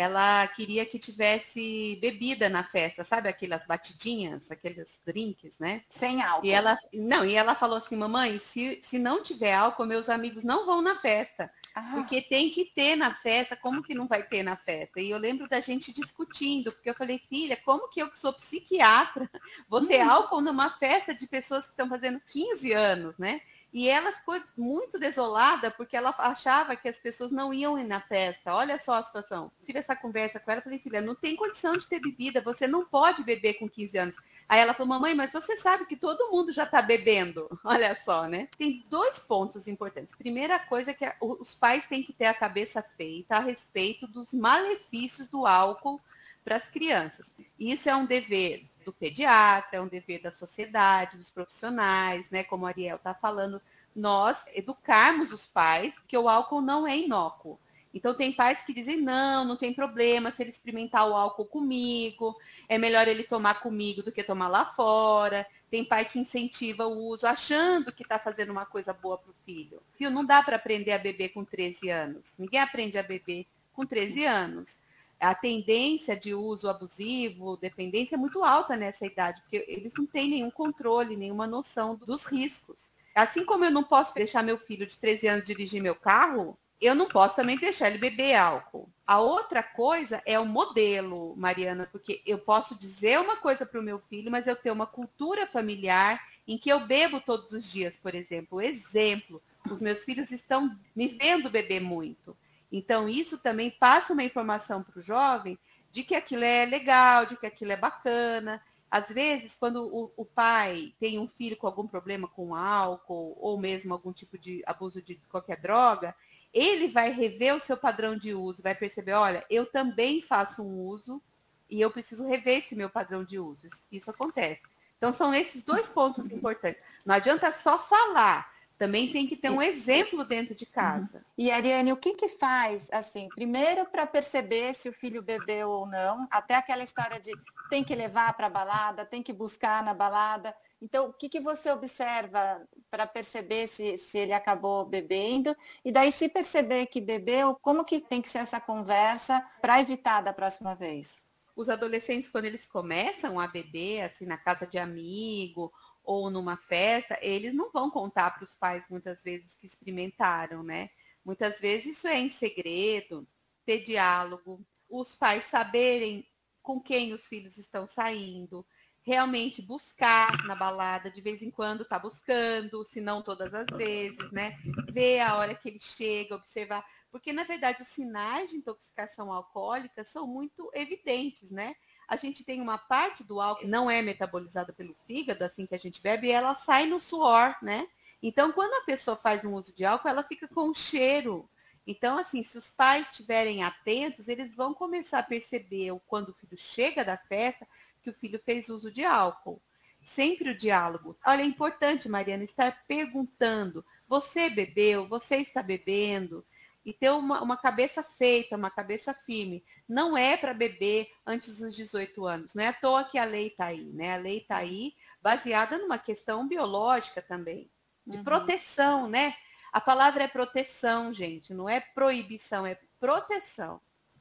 ela 0.00 0.46
queria 0.48 0.86
que 0.86 0.98
tivesse 0.98 1.98
bebida 2.00 2.48
na 2.48 2.64
festa, 2.64 3.04
sabe 3.04 3.28
aquelas 3.28 3.66
batidinhas, 3.66 4.50
aqueles 4.50 5.00
drinks, 5.04 5.58
né? 5.58 5.82
Sem 5.88 6.22
álcool. 6.22 6.46
E 6.46 6.50
ela, 6.50 6.78
não, 6.94 7.24
e 7.24 7.34
ela 7.34 7.54
falou 7.54 7.78
assim, 7.78 7.96
mamãe, 7.96 8.38
se, 8.38 8.78
se 8.82 8.98
não 8.98 9.22
tiver 9.22 9.52
álcool, 9.52 9.86
meus 9.86 10.08
amigos 10.08 10.44
não 10.44 10.64
vão 10.64 10.80
na 10.80 10.96
festa. 10.96 11.50
Ah. 11.74 11.92
Porque 11.94 12.20
tem 12.22 12.50
que 12.50 12.64
ter 12.64 12.96
na 12.96 13.12
festa, 13.14 13.56
como 13.56 13.82
que 13.82 13.94
não 13.94 14.06
vai 14.06 14.22
ter 14.22 14.42
na 14.42 14.56
festa? 14.56 15.00
E 15.00 15.10
eu 15.10 15.18
lembro 15.18 15.48
da 15.48 15.60
gente 15.60 15.92
discutindo, 15.92 16.72
porque 16.72 16.90
eu 16.90 16.94
falei, 16.94 17.18
filha, 17.28 17.56
como 17.64 17.88
que 17.88 18.00
eu 18.00 18.10
que 18.10 18.18
sou 18.18 18.32
psiquiatra 18.32 19.30
vou 19.68 19.86
ter 19.86 20.04
hum. 20.04 20.10
álcool 20.10 20.40
numa 20.40 20.70
festa 20.70 21.14
de 21.14 21.26
pessoas 21.26 21.66
que 21.66 21.72
estão 21.72 21.88
fazendo 21.88 22.20
15 22.28 22.72
anos, 22.72 23.18
né? 23.18 23.40
E 23.72 23.88
ela 23.88 24.12
ficou 24.12 24.40
muito 24.56 24.98
desolada 24.98 25.70
porque 25.70 25.96
ela 25.96 26.14
achava 26.18 26.74
que 26.74 26.88
as 26.88 26.98
pessoas 26.98 27.30
não 27.30 27.54
iam 27.54 27.78
ir 27.78 27.84
na 27.84 28.00
festa. 28.00 28.54
Olha 28.54 28.78
só 28.78 28.94
a 28.94 29.02
situação. 29.02 29.50
Tive 29.64 29.78
essa 29.78 29.94
conversa 29.94 30.40
com 30.40 30.50
ela, 30.50 30.60
falei, 30.60 30.78
filha, 30.78 31.00
não 31.00 31.14
tem 31.14 31.36
condição 31.36 31.76
de 31.76 31.86
ter 31.86 32.00
bebida, 32.00 32.40
você 32.40 32.66
não 32.66 32.84
pode 32.84 33.22
beber 33.22 33.54
com 33.54 33.68
15 33.68 33.98
anos. 33.98 34.16
Aí 34.48 34.58
ela 34.58 34.74
falou, 34.74 34.88
mamãe, 34.88 35.14
mas 35.14 35.32
você 35.32 35.56
sabe 35.56 35.86
que 35.86 35.96
todo 35.96 36.30
mundo 36.32 36.52
já 36.52 36.64
está 36.64 36.82
bebendo. 36.82 37.48
Olha 37.64 37.94
só, 37.94 38.26
né? 38.26 38.48
Tem 38.58 38.84
dois 38.90 39.20
pontos 39.20 39.68
importantes. 39.68 40.16
Primeira 40.16 40.58
coisa 40.58 40.90
é 40.90 40.94
que 40.94 41.04
os 41.20 41.54
pais 41.54 41.86
têm 41.86 42.02
que 42.02 42.12
ter 42.12 42.26
a 42.26 42.34
cabeça 42.34 42.82
feita 42.82 43.36
a 43.36 43.40
respeito 43.40 44.08
dos 44.08 44.34
malefícios 44.34 45.28
do 45.28 45.46
álcool 45.46 46.00
para 46.44 46.56
as 46.56 46.68
crianças. 46.68 47.32
Isso 47.58 47.88
é 47.88 47.94
um 47.94 48.06
dever 48.06 48.69
do 48.90 48.92
pediatra, 48.92 49.78
é 49.78 49.80
um 49.80 49.86
dever 49.86 50.20
da 50.20 50.32
sociedade, 50.32 51.16
dos 51.16 51.30
profissionais, 51.30 52.30
né? 52.30 52.42
Como 52.42 52.66
a 52.66 52.70
Ariel 52.70 52.96
está 52.96 53.14
falando, 53.14 53.62
nós 53.94 54.44
educarmos 54.52 55.32
os 55.32 55.46
pais 55.46 55.98
que 56.08 56.18
o 56.18 56.28
álcool 56.28 56.60
não 56.60 56.86
é 56.86 56.98
inócuo. 56.98 57.58
Então 57.94 58.14
tem 58.14 58.32
pais 58.32 58.62
que 58.62 58.74
dizem 58.74 59.00
não, 59.00 59.44
não 59.44 59.56
tem 59.56 59.74
problema 59.74 60.30
se 60.30 60.42
ele 60.42 60.50
experimentar 60.50 61.08
o 61.08 61.14
álcool 61.14 61.44
comigo, 61.44 62.36
é 62.68 62.78
melhor 62.78 63.08
ele 63.08 63.24
tomar 63.24 63.60
comigo 63.60 64.02
do 64.02 64.12
que 64.12 64.22
tomar 64.22 64.48
lá 64.48 64.64
fora. 64.64 65.46
Tem 65.70 65.84
pai 65.84 66.04
que 66.04 66.18
incentiva 66.18 66.86
o 66.86 66.98
uso 67.06 67.26
achando 67.26 67.92
que 67.92 68.02
está 68.02 68.18
fazendo 68.18 68.50
uma 68.50 68.66
coisa 68.66 68.92
boa 68.92 69.18
para 69.18 69.30
o 69.30 69.34
filho. 69.44 69.82
Filho, 69.94 70.10
não 70.10 70.24
dá 70.24 70.42
para 70.42 70.56
aprender 70.56 70.92
a 70.92 70.98
beber 70.98 71.30
com 71.30 71.44
13 71.44 71.90
anos. 71.90 72.34
Ninguém 72.38 72.60
aprende 72.60 72.98
a 72.98 73.02
beber 73.02 73.46
com 73.72 73.86
13 73.86 74.24
anos 74.24 74.78
a 75.20 75.34
tendência 75.34 76.16
de 76.16 76.34
uso 76.34 76.68
abusivo, 76.68 77.56
dependência 77.58 78.14
é 78.14 78.18
muito 78.18 78.42
alta 78.42 78.76
nessa 78.76 79.04
idade, 79.04 79.42
porque 79.42 79.64
eles 79.68 79.92
não 79.96 80.06
têm 80.06 80.30
nenhum 80.30 80.50
controle, 80.50 81.16
nenhuma 81.16 81.46
noção 81.46 81.94
dos 81.94 82.24
riscos. 82.24 82.92
Assim 83.14 83.44
como 83.44 83.64
eu 83.64 83.70
não 83.70 83.84
posso 83.84 84.14
deixar 84.14 84.42
meu 84.42 84.56
filho 84.56 84.86
de 84.86 84.98
13 84.98 85.28
anos 85.28 85.46
dirigir 85.46 85.82
meu 85.82 85.94
carro, 85.94 86.56
eu 86.80 86.94
não 86.94 87.06
posso 87.06 87.36
também 87.36 87.58
deixar 87.58 87.88
ele 87.88 87.98
beber 87.98 88.34
álcool. 88.34 88.88
A 89.06 89.20
outra 89.20 89.62
coisa 89.62 90.22
é 90.24 90.38
o 90.38 90.46
modelo, 90.46 91.34
Mariana, 91.36 91.86
porque 91.92 92.22
eu 92.24 92.38
posso 92.38 92.78
dizer 92.78 93.20
uma 93.20 93.36
coisa 93.36 93.66
para 93.66 93.78
o 93.78 93.82
meu 93.82 93.98
filho, 94.08 94.30
mas 94.30 94.46
eu 94.46 94.56
tenho 94.56 94.74
uma 94.74 94.86
cultura 94.86 95.46
familiar 95.46 96.18
em 96.48 96.56
que 96.56 96.70
eu 96.70 96.80
bebo 96.80 97.20
todos 97.20 97.52
os 97.52 97.70
dias, 97.70 97.98
por 97.98 98.14
exemplo. 98.14 98.62
Exemplo, 98.62 99.42
os 99.70 99.82
meus 99.82 100.04
filhos 100.04 100.30
estão 100.30 100.74
me 100.96 101.08
vendo 101.08 101.50
beber 101.50 101.80
muito. 101.80 102.34
Então, 102.70 103.08
isso 103.08 103.42
também 103.42 103.70
passa 103.70 104.12
uma 104.12 104.22
informação 104.24 104.82
para 104.82 104.98
o 104.98 105.02
jovem 105.02 105.58
de 105.90 106.04
que 106.04 106.14
aquilo 106.14 106.44
é 106.44 106.64
legal, 106.64 107.26
de 107.26 107.36
que 107.36 107.46
aquilo 107.46 107.72
é 107.72 107.76
bacana. 107.76 108.62
Às 108.90 109.08
vezes, 109.08 109.56
quando 109.58 109.86
o, 109.86 110.12
o, 110.16 110.24
pai 110.24 110.94
tem 110.98 111.18
um 111.18 111.28
filho 111.28 111.56
com 111.56 111.66
algum 111.66 111.86
problema 111.86 112.28
com 112.28 112.54
álcool 112.54 113.36
ou 113.40 113.58
mesmo 113.58 113.92
algum 113.92 114.12
tipo 114.12 114.38
de 114.38 114.62
abuso 114.66 115.00
de 115.02 115.16
qualquer 115.28 115.60
droga, 115.60 116.14
ele 116.52 116.88
vai 116.88 117.10
rever 117.10 117.54
o 117.54 117.60
seu 117.60 117.76
padrão 117.76 118.16
de 118.16 118.34
uso, 118.34 118.62
vai 118.62 118.74
perceber, 118.74 119.12
olha, 119.12 119.44
eu 119.48 119.66
também 119.66 120.20
faço 120.20 120.62
um 120.62 120.80
uso 120.80 121.22
e 121.68 121.80
eu 121.80 121.90
preciso 121.90 122.26
rever 122.26 122.58
esse 122.58 122.74
meu 122.74 122.90
padrão 122.90 123.24
de 123.24 123.38
uso. 123.38 123.66
Isso, 123.66 123.86
isso 123.92 124.10
acontece. 124.10 124.62
Então, 124.96 125.12
são 125.12 125.32
esses 125.32 125.64
dois 125.64 125.88
pontos 125.90 126.30
importantes. 126.30 126.82
Não 127.06 127.14
adianta 127.14 127.50
só 127.52 127.78
falar, 127.78 128.52
também 128.80 129.12
tem 129.12 129.26
que 129.26 129.36
ter 129.36 129.50
um 129.50 129.60
exemplo 129.60 130.24
dentro 130.24 130.54
de 130.54 130.64
casa. 130.64 131.22
E 131.36 131.50
Ariane, 131.50 131.92
o 131.92 131.98
que 131.98 132.14
que 132.14 132.30
faz, 132.30 132.88
assim, 132.90 133.28
primeiro 133.28 133.84
para 133.84 134.06
perceber 134.06 134.72
se 134.72 134.88
o 134.88 134.92
filho 134.92 135.20
bebeu 135.20 135.68
ou 135.68 135.86
não, 135.86 136.26
até 136.30 136.54
aquela 136.54 136.82
história 136.82 137.20
de 137.20 137.30
tem 137.68 137.84
que 137.84 137.94
levar 137.94 138.32
para 138.32 138.46
a 138.46 138.50
balada, 138.50 139.04
tem 139.04 139.22
que 139.22 139.34
buscar 139.34 139.84
na 139.84 139.92
balada. 139.92 140.56
Então, 140.80 141.10
o 141.10 141.12
que, 141.12 141.28
que 141.28 141.40
você 141.40 141.70
observa 141.70 142.66
para 142.90 143.06
perceber 143.06 143.66
se, 143.66 143.98
se 143.98 144.16
ele 144.16 144.32
acabou 144.32 144.86
bebendo? 144.86 145.54
E 145.84 145.92
daí, 145.92 146.10
se 146.10 146.26
perceber 146.30 146.86
que 146.86 147.02
bebeu, 147.02 147.58
como 147.60 147.84
que 147.84 148.00
tem 148.00 148.22
que 148.22 148.30
ser 148.30 148.38
essa 148.38 148.62
conversa 148.62 149.46
para 149.60 149.78
evitar 149.78 150.22
da 150.22 150.32
próxima 150.32 150.74
vez? 150.74 151.22
Os 151.54 151.68
adolescentes, 151.68 152.30
quando 152.30 152.46
eles 152.46 152.64
começam 152.64 153.38
a 153.38 153.46
beber, 153.46 154.04
assim, 154.04 154.24
na 154.24 154.38
casa 154.38 154.66
de 154.66 154.78
amigo 154.78 155.70
ou 156.10 156.28
numa 156.28 156.56
festa, 156.56 157.16
eles 157.22 157.54
não 157.54 157.70
vão 157.70 157.88
contar 157.88 158.32
para 158.32 158.42
os 158.42 158.56
pais 158.56 158.84
muitas 158.90 159.22
vezes 159.22 159.56
que 159.56 159.64
experimentaram, 159.64 160.60
né? 160.60 160.90
Muitas 161.24 161.60
vezes 161.60 161.98
isso 161.98 162.08
é 162.08 162.18
em 162.18 162.28
segredo, 162.28 163.24
ter 163.64 163.84
diálogo, 163.84 164.66
os 164.88 165.14
pais 165.14 165.44
saberem 165.44 166.26
com 166.60 166.80
quem 166.80 167.12
os 167.12 167.28
filhos 167.28 167.58
estão 167.58 167.86
saindo, 167.86 168.66
realmente 169.02 169.62
buscar 169.62 170.44
na 170.46 170.56
balada, 170.56 171.12
de 171.12 171.20
vez 171.20 171.42
em 171.42 171.50
quando 171.50 171.84
tá 171.84 171.96
buscando, 171.96 172.84
se 172.84 173.00
não 173.00 173.22
todas 173.22 173.54
as 173.54 173.68
vezes, 173.76 174.32
né? 174.32 174.58
Ver 174.90 175.20
a 175.20 175.36
hora 175.36 175.54
que 175.54 175.68
ele 175.68 175.80
chega, 175.80 176.34
observar, 176.34 176.84
porque 177.08 177.32
na 177.32 177.44
verdade 177.44 177.82
os 177.82 177.88
sinais 177.88 178.50
de 178.50 178.56
intoxicação 178.56 179.32
alcoólica 179.32 180.04
são 180.04 180.26
muito 180.26 180.72
evidentes, 180.74 181.52
né? 181.52 181.76
A 182.10 182.16
gente 182.16 182.42
tem 182.42 182.60
uma 182.60 182.76
parte 182.76 183.22
do 183.22 183.40
álcool 183.40 183.60
que 183.60 183.68
não 183.68 183.88
é 183.88 184.02
metabolizada 184.02 184.72
pelo 184.72 184.92
fígado, 185.06 185.44
assim 185.44 185.64
que 185.64 185.76
a 185.76 185.78
gente 185.78 186.02
bebe, 186.02 186.26
e 186.26 186.32
ela 186.32 186.56
sai 186.56 186.86
no 186.86 187.00
suor, 187.00 187.54
né? 187.62 187.86
Então, 188.20 188.50
quando 188.50 188.74
a 188.74 188.84
pessoa 188.84 189.16
faz 189.16 189.44
um 189.44 189.54
uso 189.54 189.74
de 189.76 189.84
álcool, 189.84 190.08
ela 190.08 190.24
fica 190.24 190.48
com 190.48 190.74
cheiro. 190.74 191.48
Então, 191.86 192.18
assim, 192.18 192.42
se 192.42 192.58
os 192.58 192.72
pais 192.72 193.10
estiverem 193.10 193.62
atentos, 193.62 194.28
eles 194.28 194.56
vão 194.56 194.74
começar 194.74 195.20
a 195.20 195.22
perceber 195.22 195.92
quando 196.08 196.30
o 196.30 196.34
filho 196.34 196.58
chega 196.58 197.04
da 197.04 197.16
festa, 197.16 197.66
que 198.02 198.10
o 198.10 198.14
filho 198.14 198.40
fez 198.44 198.68
uso 198.68 198.90
de 198.90 199.04
álcool. 199.04 199.62
Sempre 200.02 200.50
o 200.50 200.58
diálogo. 200.58 201.16
Olha, 201.24 201.42
é 201.42 201.46
importante, 201.46 202.08
Mariana, 202.08 202.42
estar 202.42 202.84
perguntando: 202.88 203.84
você 204.08 204.50
bebeu? 204.50 205.06
Você 205.06 205.36
está 205.36 205.62
bebendo? 205.62 206.44
E 206.84 206.92
ter 206.92 207.10
uma, 207.10 207.40
uma 207.40 207.56
cabeça 207.56 208.02
feita, 208.02 208.56
uma 208.56 208.70
cabeça 208.70 209.14
firme. 209.14 209.62
Não 209.90 210.16
é 210.16 210.36
para 210.36 210.54
beber 210.54 211.08
antes 211.26 211.58
dos 211.58 211.74
18 211.74 212.24
anos. 212.24 212.54
Não 212.54 212.62
é 212.62 212.68
à 212.68 212.72
toa 212.72 213.02
que 213.02 213.18
a 213.18 213.24
lei 213.24 213.48
está 213.48 213.66
aí, 213.66 213.92
né? 213.92 214.14
A 214.14 214.18
lei 214.18 214.38
está 214.38 214.58
aí 214.58 214.94
baseada 215.20 215.78
numa 215.78 215.98
questão 215.98 216.46
biológica 216.46 217.20
também, 217.20 217.68
de 218.06 218.18
uhum. 218.18 218.22
proteção, 218.22 219.08
né? 219.08 219.34
A 219.72 219.80
palavra 219.80 220.22
é 220.22 220.28
proteção, 220.28 221.12
gente, 221.12 221.52
não 221.52 221.68
é 221.68 221.80
proibição, 221.80 222.64
é 222.64 222.78
proteção. 223.00 223.80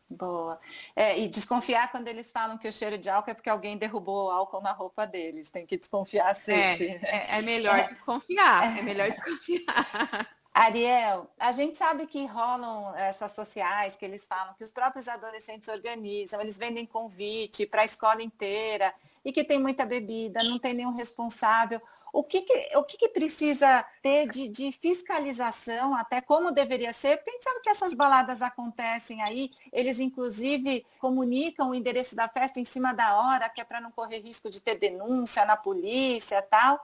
Boa. 0.09 0.59
É, 0.95 1.19
e 1.19 1.27
desconfiar 1.29 1.91
quando 1.91 2.07
eles 2.07 2.31
falam 2.31 2.57
que 2.57 2.67
o 2.67 2.73
cheiro 2.73 2.97
de 2.97 3.07
álcool 3.07 3.29
é 3.29 3.33
porque 3.35 3.49
alguém 3.49 3.77
derrubou 3.77 4.31
álcool 4.31 4.61
na 4.61 4.71
roupa 4.71 5.05
deles. 5.05 5.51
Tem 5.51 5.67
que 5.67 5.77
desconfiar 5.77 6.33
sempre. 6.33 6.99
É, 7.03 7.35
é, 7.35 7.37
é 7.37 7.41
melhor 7.43 7.77
é. 7.77 7.83
desconfiar. 7.83 8.75
É 8.75 8.81
melhor 8.81 9.11
desconfiar. 9.11 10.27
Ariel, 10.53 11.29
a 11.39 11.51
gente 11.51 11.77
sabe 11.77 12.05
que 12.05 12.25
rolam 12.25 12.93
essas 12.95 13.31
sociais 13.31 13.95
que 13.95 14.03
eles 14.03 14.25
falam 14.25 14.53
que 14.55 14.63
os 14.63 14.71
próprios 14.71 15.07
adolescentes 15.07 15.69
organizam, 15.69 16.41
eles 16.41 16.57
vendem 16.57 16.85
convite 16.85 17.65
para 17.65 17.83
a 17.83 17.85
escola 17.85 18.21
inteira 18.21 18.93
e 19.23 19.31
que 19.31 19.43
tem 19.43 19.59
muita 19.59 19.85
bebida, 19.85 20.43
não 20.43 20.59
tem 20.59 20.73
nenhum 20.73 20.95
responsável. 20.95 21.81
O 22.11 22.23
que, 22.23 22.41
que 22.41 22.77
o 22.77 22.83
que, 22.83 22.97
que, 22.97 23.09
precisa 23.09 23.85
ter 24.01 24.27
de, 24.27 24.47
de, 24.47 24.71
fiscalização, 24.71 25.93
até 25.93 26.19
como 26.19 26.51
deveria 26.51 26.91
ser? 26.91 27.17
Porque 27.17 27.29
a 27.29 27.33
gente 27.33 27.43
sabe 27.43 27.61
que 27.61 27.69
essas 27.69 27.93
baladas 27.93 28.41
acontecem 28.41 29.21
aí, 29.21 29.51
eles 29.71 29.99
inclusive 29.99 30.83
comunicam 30.99 31.69
o 31.69 31.75
endereço 31.75 32.15
da 32.15 32.27
festa 32.27 32.59
em 32.59 32.65
cima 32.65 32.93
da 32.93 33.15
hora, 33.15 33.47
que 33.49 33.61
é 33.61 33.63
para 33.63 33.79
não 33.79 33.91
correr 33.91 34.19
risco 34.21 34.49
de 34.49 34.59
ter 34.59 34.75
denúncia 34.75 35.45
na 35.45 35.55
polícia 35.55 36.41
tal. 36.41 36.83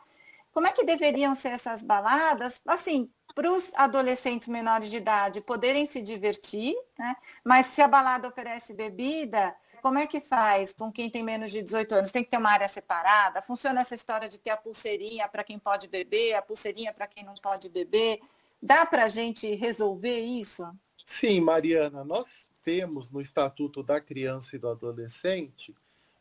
Como 0.52 0.68
é 0.68 0.72
que 0.72 0.86
deveriam 0.86 1.34
ser 1.34 1.50
essas 1.50 1.82
baladas? 1.82 2.62
Assim, 2.66 3.10
para 3.36 3.52
os 3.52 3.74
adolescentes 3.76 4.48
menores 4.48 4.90
de 4.90 4.96
idade 4.96 5.42
poderem 5.42 5.86
se 5.86 6.02
divertir, 6.02 6.74
né? 6.98 7.16
mas 7.44 7.66
se 7.66 7.82
a 7.82 7.88
balada 7.88 8.30
oferece 8.30 8.74
bebida, 8.74 9.54
como 9.82 10.00
é 10.00 10.08
que 10.08 10.22
faz 10.22 10.74
com 10.74 10.92
quem 10.92 11.10
tem 11.10 11.22
menos 11.22 11.52
de 11.52 11.62
18 11.62 11.96
anos? 11.96 12.12
Tem 12.12 12.24
que 12.24 12.32
ter 12.32 12.38
uma 12.38 12.50
área 12.50 12.68
separada? 12.68 13.42
Funciona 13.42 13.82
essa 13.82 13.94
história 13.94 14.28
de 14.28 14.40
ter 14.40 14.50
a 14.50 14.58
pulseirinha 14.58 15.28
para 15.28 15.44
quem 15.44 15.60
pode 15.60 15.88
beber, 15.88 16.34
a 16.34 16.42
pulseirinha 16.42 16.94
para 16.94 17.06
quem 17.06 17.24
não 17.24 17.36
pode 17.36 17.70
beber? 17.70 18.20
Dá 18.60 18.86
para 18.86 19.04
a 19.04 19.08
gente 19.08 19.54
resolver 19.54 20.20
isso? 20.22 20.68
Sim, 21.06 21.42
Mariana, 21.42 22.04
nós 22.04 22.50
temos 22.64 23.12
no 23.12 23.22
Estatuto 23.22 23.84
da 23.84 24.02
Criança 24.02 24.56
e 24.56 24.60
do 24.60 24.70
Adolescente 24.70 25.76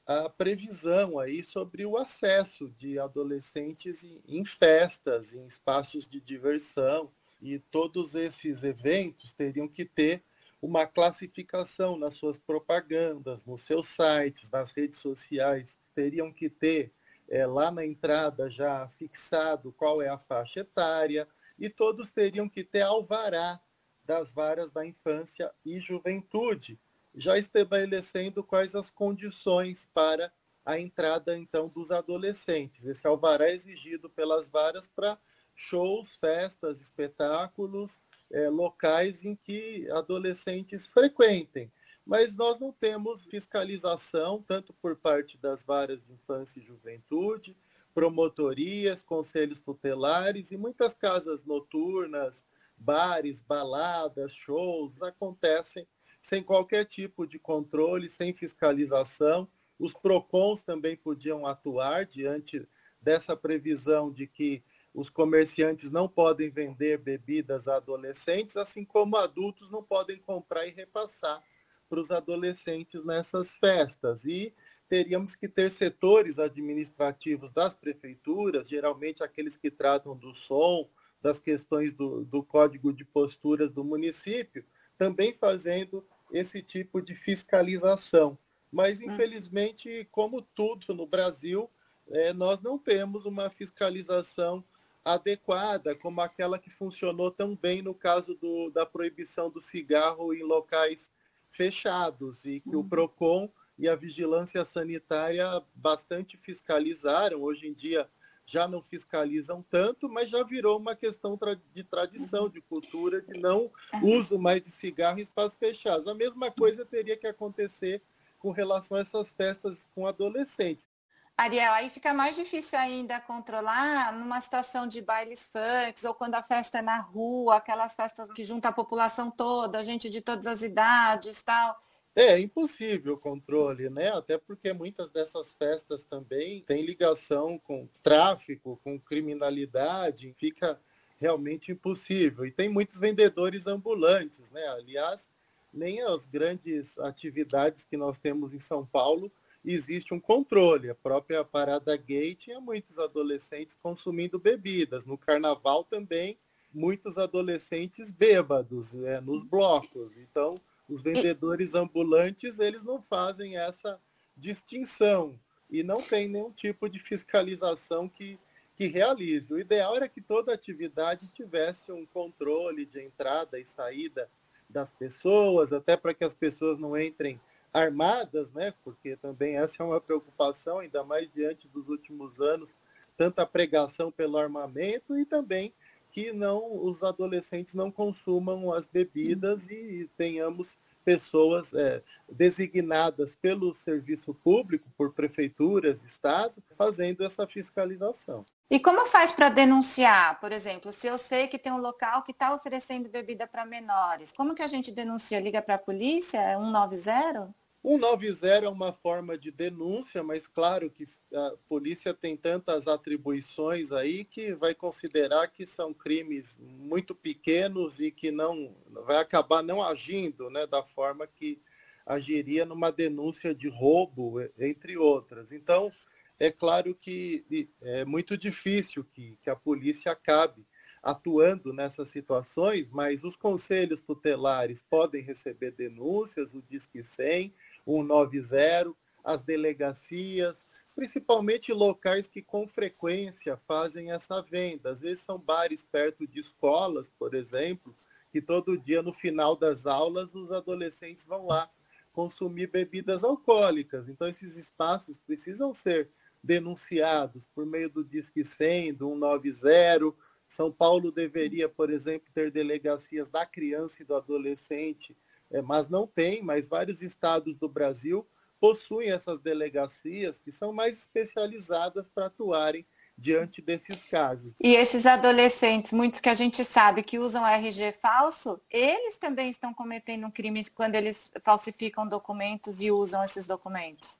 a 0.06 0.28
previsão 0.28 1.18
aí 1.18 1.42
sobre 1.42 1.86
o 1.86 1.96
acesso 1.96 2.70
de 2.70 2.98
adolescentes 2.98 4.04
em 4.26 4.44
festas, 4.44 5.32
em 5.32 5.46
espaços 5.46 6.06
de 6.06 6.20
diversão, 6.20 7.10
e 7.40 7.58
todos 7.58 8.14
esses 8.14 8.64
eventos 8.64 9.32
teriam 9.32 9.68
que 9.68 9.84
ter 9.84 10.22
uma 10.62 10.86
classificação 10.86 11.96
nas 11.98 12.14
suas 12.14 12.38
propagandas, 12.38 13.44
nos 13.44 13.62
seus 13.62 13.86
sites, 13.88 14.48
nas 14.50 14.72
redes 14.72 14.98
sociais, 14.98 15.78
teriam 15.94 16.32
que 16.32 16.48
ter 16.48 16.92
é, 17.28 17.46
lá 17.46 17.70
na 17.70 17.84
entrada 17.84 18.48
já 18.48 18.88
fixado 18.88 19.72
qual 19.72 20.00
é 20.00 20.08
a 20.08 20.18
faixa 20.18 20.60
etária 20.60 21.28
e 21.58 21.68
todos 21.68 22.12
teriam 22.12 22.48
que 22.48 22.64
ter 22.64 22.82
alvará 22.82 23.60
das 24.04 24.32
varas 24.32 24.70
da 24.70 24.84
infância 24.84 25.52
e 25.64 25.78
juventude, 25.78 26.78
já 27.14 27.38
estabelecendo 27.38 28.42
quais 28.42 28.74
as 28.74 28.90
condições 28.90 29.88
para 29.92 30.32
a 30.64 30.78
entrada 30.78 31.36
então 31.36 31.68
dos 31.68 31.90
adolescentes. 31.90 32.86
Esse 32.86 33.06
alvará 33.06 33.48
é 33.48 33.52
exigido 33.52 34.08
pelas 34.08 34.48
varas 34.48 34.88
para 34.88 35.18
shows, 35.54 36.16
festas, 36.16 36.80
espetáculos, 36.80 38.00
é, 38.30 38.48
locais 38.48 39.24
em 39.24 39.36
que 39.36 39.88
adolescentes 39.90 40.86
frequentem. 40.86 41.70
Mas 42.04 42.34
nós 42.34 42.58
não 42.58 42.72
temos 42.72 43.26
fiscalização, 43.26 44.42
tanto 44.42 44.72
por 44.72 44.96
parte 44.96 45.38
das 45.38 45.62
varas 45.62 46.02
de 46.02 46.12
infância 46.12 46.58
e 46.58 46.64
juventude, 46.64 47.56
promotorias, 47.94 49.02
conselhos 49.02 49.60
tutelares 49.60 50.50
e 50.50 50.56
muitas 50.56 50.92
casas 50.94 51.44
noturnas, 51.44 52.44
bares, 52.84 53.40
baladas, 53.40 54.32
shows 54.32 55.00
acontecem 55.02 55.86
sem 56.20 56.42
qualquer 56.42 56.84
tipo 56.84 57.26
de 57.26 57.38
controle, 57.38 58.08
sem 58.08 58.34
fiscalização. 58.34 59.48
Os 59.78 59.92
PROCONs 59.92 60.62
também 60.62 60.96
podiam 60.96 61.46
atuar 61.46 62.06
diante 62.06 62.66
dessa 63.00 63.36
previsão 63.36 64.12
de 64.12 64.26
que 64.26 64.62
os 64.92 65.10
comerciantes 65.10 65.90
não 65.90 66.08
podem 66.08 66.50
vender 66.50 66.98
bebidas 66.98 67.66
a 67.66 67.76
adolescentes, 67.76 68.56
assim 68.56 68.84
como 68.84 69.16
adultos 69.16 69.70
não 69.70 69.82
podem 69.82 70.18
comprar 70.18 70.66
e 70.66 70.70
repassar 70.70 71.42
para 71.88 72.00
os 72.00 72.10
adolescentes 72.10 73.04
nessas 73.04 73.56
festas. 73.56 74.24
E 74.24 74.54
teríamos 74.88 75.34
que 75.34 75.48
ter 75.48 75.70
setores 75.70 76.38
administrativos 76.38 77.50
das 77.50 77.74
prefeituras, 77.74 78.68
geralmente 78.68 79.22
aqueles 79.22 79.56
que 79.56 79.70
tratam 79.70 80.16
do 80.16 80.32
som, 80.32 80.88
das 81.24 81.40
questões 81.40 81.94
do, 81.94 82.22
do 82.22 82.42
código 82.42 82.92
de 82.92 83.02
posturas 83.02 83.72
do 83.72 83.82
município, 83.82 84.62
também 84.98 85.32
fazendo 85.32 86.06
esse 86.30 86.62
tipo 86.62 87.00
de 87.00 87.14
fiscalização. 87.14 88.36
Mas, 88.70 89.00
hum. 89.00 89.04
infelizmente, 89.06 90.06
como 90.12 90.42
tudo 90.42 90.92
no 90.92 91.06
Brasil, 91.06 91.70
é, 92.10 92.34
nós 92.34 92.60
não 92.60 92.78
temos 92.78 93.24
uma 93.24 93.48
fiscalização 93.48 94.62
adequada, 95.02 95.96
como 95.96 96.20
aquela 96.20 96.58
que 96.58 96.68
funcionou 96.68 97.30
tão 97.30 97.56
bem 97.56 97.80
no 97.80 97.94
caso 97.94 98.34
do, 98.34 98.68
da 98.68 98.84
proibição 98.84 99.48
do 99.48 99.62
cigarro 99.62 100.34
em 100.34 100.42
locais 100.42 101.10
fechados, 101.48 102.44
e 102.44 102.60
que 102.60 102.76
uhum. 102.76 102.80
o 102.80 102.84
PROCON 102.84 103.50
e 103.78 103.88
a 103.88 103.96
vigilância 103.96 104.62
sanitária 104.62 105.46
bastante 105.74 106.36
fiscalizaram. 106.36 107.42
Hoje 107.42 107.66
em 107.66 107.72
dia 107.72 108.10
já 108.46 108.68
não 108.68 108.80
fiscalizam 108.80 109.64
tanto, 109.70 110.08
mas 110.08 110.28
já 110.28 110.42
virou 110.42 110.78
uma 110.78 110.94
questão 110.94 111.38
de 111.72 111.84
tradição, 111.84 112.48
de 112.48 112.60
cultura, 112.60 113.22
de 113.22 113.38
não 113.38 113.70
uso 114.02 114.38
mais 114.38 114.60
de 114.60 114.70
cigarro 114.70 115.18
em 115.18 115.22
espaços 115.22 115.56
fechados. 115.56 116.06
A 116.06 116.14
mesma 116.14 116.50
coisa 116.50 116.84
teria 116.84 117.16
que 117.16 117.26
acontecer 117.26 118.02
com 118.38 118.50
relação 118.50 118.96
a 118.96 119.00
essas 119.00 119.32
festas 119.32 119.88
com 119.94 120.06
adolescentes. 120.06 120.88
Ariel, 121.36 121.72
aí 121.72 121.90
fica 121.90 122.14
mais 122.14 122.36
difícil 122.36 122.78
ainda 122.78 123.18
controlar 123.18 124.12
numa 124.12 124.40
situação 124.40 124.86
de 124.86 125.00
bailes 125.00 125.48
funks 125.48 126.04
ou 126.04 126.14
quando 126.14 126.36
a 126.36 126.42
festa 126.42 126.78
é 126.78 126.82
na 126.82 126.98
rua, 126.98 127.56
aquelas 127.56 127.96
festas 127.96 128.32
que 128.32 128.44
juntam 128.44 128.70
a 128.70 128.74
população 128.74 129.32
toda, 129.32 129.82
gente 129.82 130.08
de 130.08 130.20
todas 130.20 130.46
as 130.46 130.62
idades 130.62 131.42
tal. 131.42 131.76
É, 132.16 132.34
é 132.34 132.38
impossível 132.38 133.14
o 133.14 133.18
controle, 133.18 133.90
né? 133.90 134.10
Até 134.10 134.38
porque 134.38 134.72
muitas 134.72 135.10
dessas 135.10 135.52
festas 135.52 136.04
também 136.04 136.62
têm 136.62 136.86
ligação 136.86 137.58
com 137.58 137.88
tráfico, 138.02 138.80
com 138.84 139.00
criminalidade, 139.00 140.32
fica 140.38 140.80
realmente 141.20 141.72
impossível. 141.72 142.46
E 142.46 142.52
tem 142.52 142.68
muitos 142.68 143.00
vendedores 143.00 143.66
ambulantes, 143.66 144.50
né? 144.50 144.64
Aliás, 144.68 145.28
nem 145.72 146.00
as 146.02 146.24
grandes 146.24 146.98
atividades 146.98 147.84
que 147.84 147.96
nós 147.96 148.16
temos 148.16 148.54
em 148.54 148.60
São 148.60 148.86
Paulo 148.86 149.30
existe 149.64 150.14
um 150.14 150.20
controle. 150.20 150.90
A 150.90 150.94
própria 150.94 151.44
parada 151.44 151.96
gay 151.96 152.34
tinha 152.34 152.60
muitos 152.60 152.98
adolescentes 152.98 153.76
consumindo 153.82 154.38
bebidas. 154.38 155.04
No 155.04 155.18
carnaval 155.18 155.82
também, 155.82 156.38
muitos 156.72 157.18
adolescentes 157.18 158.12
bêbados 158.12 158.94
é, 158.94 159.20
nos 159.20 159.42
blocos. 159.42 160.16
Então, 160.16 160.54
os 160.88 161.02
vendedores 161.02 161.74
ambulantes, 161.74 162.58
eles 162.58 162.84
não 162.84 163.00
fazem 163.00 163.56
essa 163.56 164.00
distinção 164.36 165.38
e 165.70 165.82
não 165.82 165.98
tem 165.98 166.28
nenhum 166.28 166.50
tipo 166.50 166.88
de 166.88 166.98
fiscalização 166.98 168.08
que, 168.08 168.38
que 168.76 168.86
realize. 168.86 169.52
O 169.52 169.58
ideal 169.58 169.96
era 169.96 170.08
que 170.08 170.20
toda 170.20 170.52
atividade 170.52 171.28
tivesse 171.28 171.90
um 171.90 172.04
controle 172.06 172.84
de 172.84 173.02
entrada 173.02 173.58
e 173.58 173.64
saída 173.64 174.28
das 174.68 174.92
pessoas, 174.92 175.72
até 175.72 175.96
para 175.96 176.14
que 176.14 176.24
as 176.24 176.34
pessoas 176.34 176.78
não 176.78 176.96
entrem 176.96 177.40
armadas, 177.72 178.52
né? 178.52 178.72
Porque 178.84 179.16
também 179.16 179.56
essa 179.56 179.82
é 179.82 179.86
uma 179.86 180.00
preocupação, 180.00 180.78
ainda 180.78 181.02
mais 181.02 181.30
diante 181.32 181.66
dos 181.68 181.88
últimos 181.88 182.40
anos, 182.40 182.76
tanta 183.16 183.46
pregação 183.46 184.10
pelo 184.10 184.36
armamento 184.38 185.16
e 185.18 185.24
também 185.24 185.72
que 186.14 186.32
não 186.32 186.76
os 186.86 187.02
adolescentes 187.02 187.74
não 187.74 187.90
consumam 187.90 188.72
as 188.72 188.86
bebidas 188.86 189.66
e 189.66 190.08
tenhamos 190.16 190.78
pessoas 191.04 191.74
é, 191.74 192.00
designadas 192.30 193.34
pelo 193.34 193.74
serviço 193.74 194.32
público, 194.32 194.88
por 194.96 195.12
prefeituras, 195.12 196.04
estado, 196.04 196.62
fazendo 196.78 197.24
essa 197.24 197.48
fiscalização. 197.48 198.46
E 198.70 198.78
como 198.78 199.04
faz 199.06 199.32
para 199.32 199.48
denunciar, 199.48 200.38
por 200.38 200.52
exemplo, 200.52 200.92
se 200.92 201.08
eu 201.08 201.18
sei 201.18 201.48
que 201.48 201.58
tem 201.58 201.72
um 201.72 201.78
local 201.78 202.22
que 202.22 202.30
está 202.30 202.54
oferecendo 202.54 203.08
bebida 203.08 203.44
para 203.44 203.66
menores, 203.66 204.32
como 204.32 204.54
que 204.54 204.62
a 204.62 204.68
gente 204.68 204.92
denuncia? 204.92 205.40
Liga 205.40 205.60
para 205.60 205.74
a 205.74 205.78
polícia? 205.78 206.56
190? 206.56 207.52
190 207.84 208.64
é 208.64 208.68
uma 208.68 208.94
forma 208.94 209.36
de 209.36 209.50
denúncia, 209.50 210.22
mas 210.22 210.46
claro 210.46 210.90
que 210.90 211.06
a 211.34 211.52
polícia 211.68 212.14
tem 212.14 212.34
tantas 212.34 212.88
atribuições 212.88 213.92
aí 213.92 214.24
que 214.24 214.54
vai 214.54 214.74
considerar 214.74 215.48
que 215.48 215.66
são 215.66 215.92
crimes 215.92 216.58
muito 216.58 217.14
pequenos 217.14 218.00
e 218.00 218.10
que 218.10 218.30
não 218.30 218.74
vai 219.06 219.18
acabar 219.18 219.62
não 219.62 219.82
agindo 219.82 220.48
né, 220.48 220.66
da 220.66 220.82
forma 220.82 221.26
que 221.26 221.60
agiria 222.06 222.64
numa 222.64 222.90
denúncia 222.90 223.54
de 223.54 223.68
roubo, 223.68 224.36
entre 224.58 224.96
outras. 224.96 225.52
Então, 225.52 225.90
é 226.38 226.50
claro 226.50 226.94
que 226.94 227.68
é 227.82 228.04
muito 228.04 228.36
difícil 228.36 229.04
que, 229.04 229.38
que 229.42 229.50
a 229.50 229.56
polícia 229.56 230.10
acabe 230.10 230.66
atuando 231.02 231.72
nessas 231.72 232.08
situações, 232.08 232.90
mas 232.90 233.24
os 233.24 233.36
conselhos 233.36 234.00
tutelares 234.00 234.82
podem 234.82 235.22
receber 235.22 235.72
denúncias, 235.72 236.54
o 236.54 236.62
Disque 236.62 237.04
100, 237.04 237.52
190, 237.86 238.94
as 239.24 239.42
delegacias, 239.42 240.66
principalmente 240.94 241.72
locais 241.72 242.26
que 242.26 242.42
com 242.42 242.68
frequência 242.68 243.56
fazem 243.66 244.10
essa 244.10 244.42
venda. 244.42 244.90
Às 244.90 245.00
vezes 245.00 245.22
são 245.22 245.38
bares 245.38 245.82
perto 245.82 246.26
de 246.26 246.40
escolas, 246.40 247.08
por 247.08 247.34
exemplo, 247.34 247.94
que 248.30 248.42
todo 248.42 248.78
dia 248.78 249.02
no 249.02 249.12
final 249.12 249.56
das 249.56 249.86
aulas 249.86 250.34
os 250.34 250.52
adolescentes 250.52 251.24
vão 251.24 251.46
lá 251.46 251.70
consumir 252.12 252.68
bebidas 252.68 253.24
alcoólicas. 253.24 254.08
Então 254.08 254.28
esses 254.28 254.56
espaços 254.56 255.18
precisam 255.18 255.74
ser 255.74 256.10
denunciados 256.42 257.46
por 257.54 257.66
meio 257.66 257.90
do 257.90 258.04
Disque 258.04 258.44
100, 258.44 258.94
do 258.94 259.08
190. 259.08 260.14
São 260.46 260.70
Paulo 260.70 261.10
deveria, 261.10 261.68
por 261.68 261.90
exemplo, 261.90 262.30
ter 262.32 262.50
delegacias 262.50 263.28
da 263.28 263.44
criança 263.44 264.02
e 264.02 264.04
do 264.04 264.14
adolescente, 264.14 265.16
é, 265.54 265.62
mas 265.62 265.88
não 265.88 266.04
tem, 266.04 266.42
mas 266.42 266.68
vários 266.68 267.00
estados 267.00 267.56
do 267.56 267.68
Brasil 267.68 268.26
possuem 268.58 269.10
essas 269.10 269.38
delegacias 269.38 270.38
que 270.38 270.50
são 270.50 270.72
mais 270.72 270.98
especializadas 270.98 272.08
para 272.08 272.26
atuarem 272.26 272.84
diante 273.16 273.62
desses 273.62 274.02
casos. 274.02 274.54
E 274.60 274.74
esses 274.74 275.06
adolescentes, 275.06 275.92
muitos 275.92 276.18
que 276.18 276.28
a 276.28 276.34
gente 276.34 276.64
sabe 276.64 277.04
que 277.04 277.18
usam 277.18 277.46
RG 277.46 277.92
falso, 277.92 278.60
eles 278.68 279.16
também 279.16 279.50
estão 279.50 279.72
cometendo 279.72 280.26
um 280.26 280.30
crime 280.30 280.64
quando 280.70 280.96
eles 280.96 281.30
falsificam 281.44 282.08
documentos 282.08 282.80
e 282.80 282.90
usam 282.90 283.22
esses 283.22 283.46
documentos. 283.46 284.18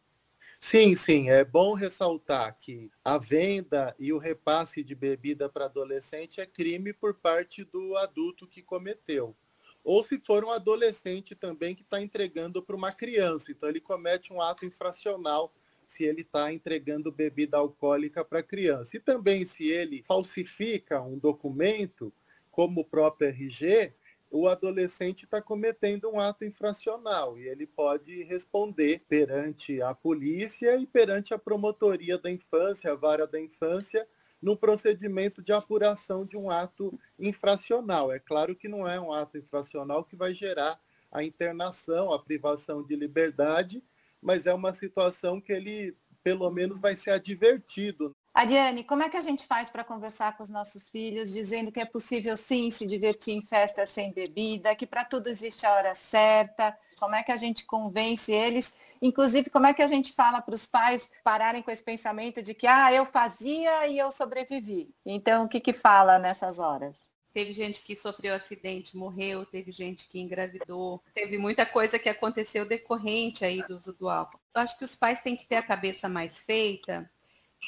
Sim, 0.61 0.95
sim, 0.95 1.31
é 1.31 1.45
bom 1.45 1.75
ressaltar 1.75 2.57
que 2.59 2.91
a 3.05 3.19
venda 3.19 3.95
e 3.99 4.13
o 4.13 4.19
repasse 4.19 4.85
de 4.85 4.95
bebida 4.95 5.49
para 5.49 5.65
adolescente 5.65 6.41
é 6.41 6.47
crime 6.47 6.93
por 6.93 7.15
parte 7.15 7.65
do 7.65 7.97
adulto 7.97 8.47
que 8.47 8.63
cometeu. 8.63 9.37
Ou 9.85 10.03
se 10.03 10.19
for 10.19 10.43
um 10.43 10.51
adolescente 10.51 11.35
também 11.35 11.75
que 11.75 11.83
está 11.83 12.01
entregando 12.01 12.63
para 12.63 12.75
uma 12.75 12.91
criança, 12.91 13.53
então 13.53 13.69
ele 13.69 13.81
comete 13.81 14.33
um 14.33 14.41
ato 14.41 14.65
infracional 14.65 15.53
se 15.87 16.05
ele 16.05 16.23
está 16.23 16.51
entregando 16.51 17.13
bebida 17.13 17.59
alcoólica 17.59 18.25
para 18.25 18.43
criança. 18.43 18.97
E 18.97 19.01
também 19.01 19.45
se 19.45 19.69
ele 19.69 20.03
falsifica 20.03 21.03
um 21.03 21.19
documento, 21.19 22.11
como 22.51 22.81
o 22.81 22.85
próprio 22.85 23.29
RG, 23.29 23.93
o 24.31 24.49
adolescente 24.49 25.27
está 25.27 25.41
cometendo 25.41 26.11
um 26.11 26.19
ato 26.19 26.45
infracional 26.45 27.39
e 27.39 27.47
ele 27.47 27.67
pode 27.67 28.25
responder 28.25 29.05
perante 29.09 29.81
a 29.81 29.95
polícia 29.95 30.77
e 30.77 30.87
perante 30.87 31.33
a 31.33 31.39
promotoria 31.39 32.19
da 32.19 32.31
infância, 32.31 32.91
a 32.91 32.97
vara 32.97 33.27
da 33.27 33.41
infância, 33.41 34.09
no 34.45 34.55
procedimento 34.55 35.43
de 35.43 35.55
apuração 35.55 36.27
de 36.27 36.37
um 36.37 36.51
ato 36.51 37.01
infracional. 37.19 38.13
É 38.13 38.19
claro 38.19 38.55
que 38.55 38.69
não 38.69 38.87
é 38.87 39.01
um 39.01 39.11
ato 39.11 39.39
infracional 39.39 40.05
que 40.05 40.15
vai 40.15 40.35
gerar 40.35 40.79
a 41.11 41.25
internação, 41.25 42.13
a 42.13 42.23
privação 42.23 42.83
de 42.83 42.95
liberdade, 42.95 43.83
mas 44.21 44.47
é 44.47 44.53
uma 44.53 44.75
situação 44.75 45.41
que 45.41 45.51
ele, 45.51 45.97
pelo 46.23 46.51
menos, 46.51 46.79
vai 46.79 46.95
ser 46.95 47.13
advertido. 47.13 48.15
Ariane, 48.35 48.85
como 48.85 49.03
é 49.03 49.09
que 49.09 49.17
a 49.17 49.23
gente 49.23 49.47
faz 49.47 49.71
para 49.71 49.83
conversar 49.83 50.37
com 50.37 50.43
os 50.43 50.51
nossos 50.51 50.91
filhos, 50.91 51.33
dizendo 51.33 51.73
que 51.73 51.81
é 51.81 51.87
possível 51.87 52.37
sim 52.37 52.69
se 52.69 52.87
divertir 52.87 53.33
em 53.33 53.41
festa 53.41 53.87
sem 53.87 54.13
bebida, 54.13 54.77
que 54.77 54.87
para 54.87 55.07
tudo 55.07 55.29
existe 55.29 55.65
a 55.65 55.73
hora 55.73 55.95
certa? 55.95 56.77
Como 56.99 57.15
é 57.15 57.23
que 57.23 57.33
a 57.33 57.37
gente 57.37 57.65
convence 57.65 58.31
eles? 58.31 58.75
Inclusive, 59.05 59.51
como 59.51 59.67
é 59.67 59.75
que 59.75 59.83
a 59.83 59.87
gente 59.87 60.15
fala 60.15 60.41
para 60.41 60.55
os 60.55 60.65
pais 60.65 61.11
pararem 61.23 61.61
com 61.61 61.71
esse 61.71 61.83
pensamento 61.83 62.41
de 62.41 62.55
que, 62.55 62.67
ah, 62.67 62.91
eu 62.91 63.05
fazia 63.05 63.87
e 63.87 63.99
eu 63.99 64.11
sobrevivi? 64.11 64.95
Então, 65.05 65.45
o 65.45 65.49
que, 65.49 65.61
que 65.61 65.75
fala 65.75 66.19
nessas 66.19 66.59
horas? 66.59 67.13
Teve 67.35 67.53
gente 67.53 67.83
que 67.83 67.95
sofreu 67.95 68.33
acidente, 68.33 68.97
morreu, 68.97 69.45
teve 69.45 69.73
gente 69.73 70.09
que 70.09 70.19
engravidou, 70.19 71.03
teve 71.13 71.37
muita 71.37 71.67
coisa 71.67 71.99
que 71.99 72.09
aconteceu 72.09 72.65
decorrente 72.65 73.45
aí 73.45 73.63
do 73.67 73.77
uso 73.77 73.93
do 73.93 74.09
álcool. 74.09 74.41
Eu 74.55 74.63
acho 74.63 74.79
que 74.79 74.85
os 74.87 74.97
pais 74.97 75.21
têm 75.21 75.37
que 75.37 75.47
ter 75.47 75.57
a 75.57 75.63
cabeça 75.63 76.09
mais 76.09 76.41
feita 76.41 77.11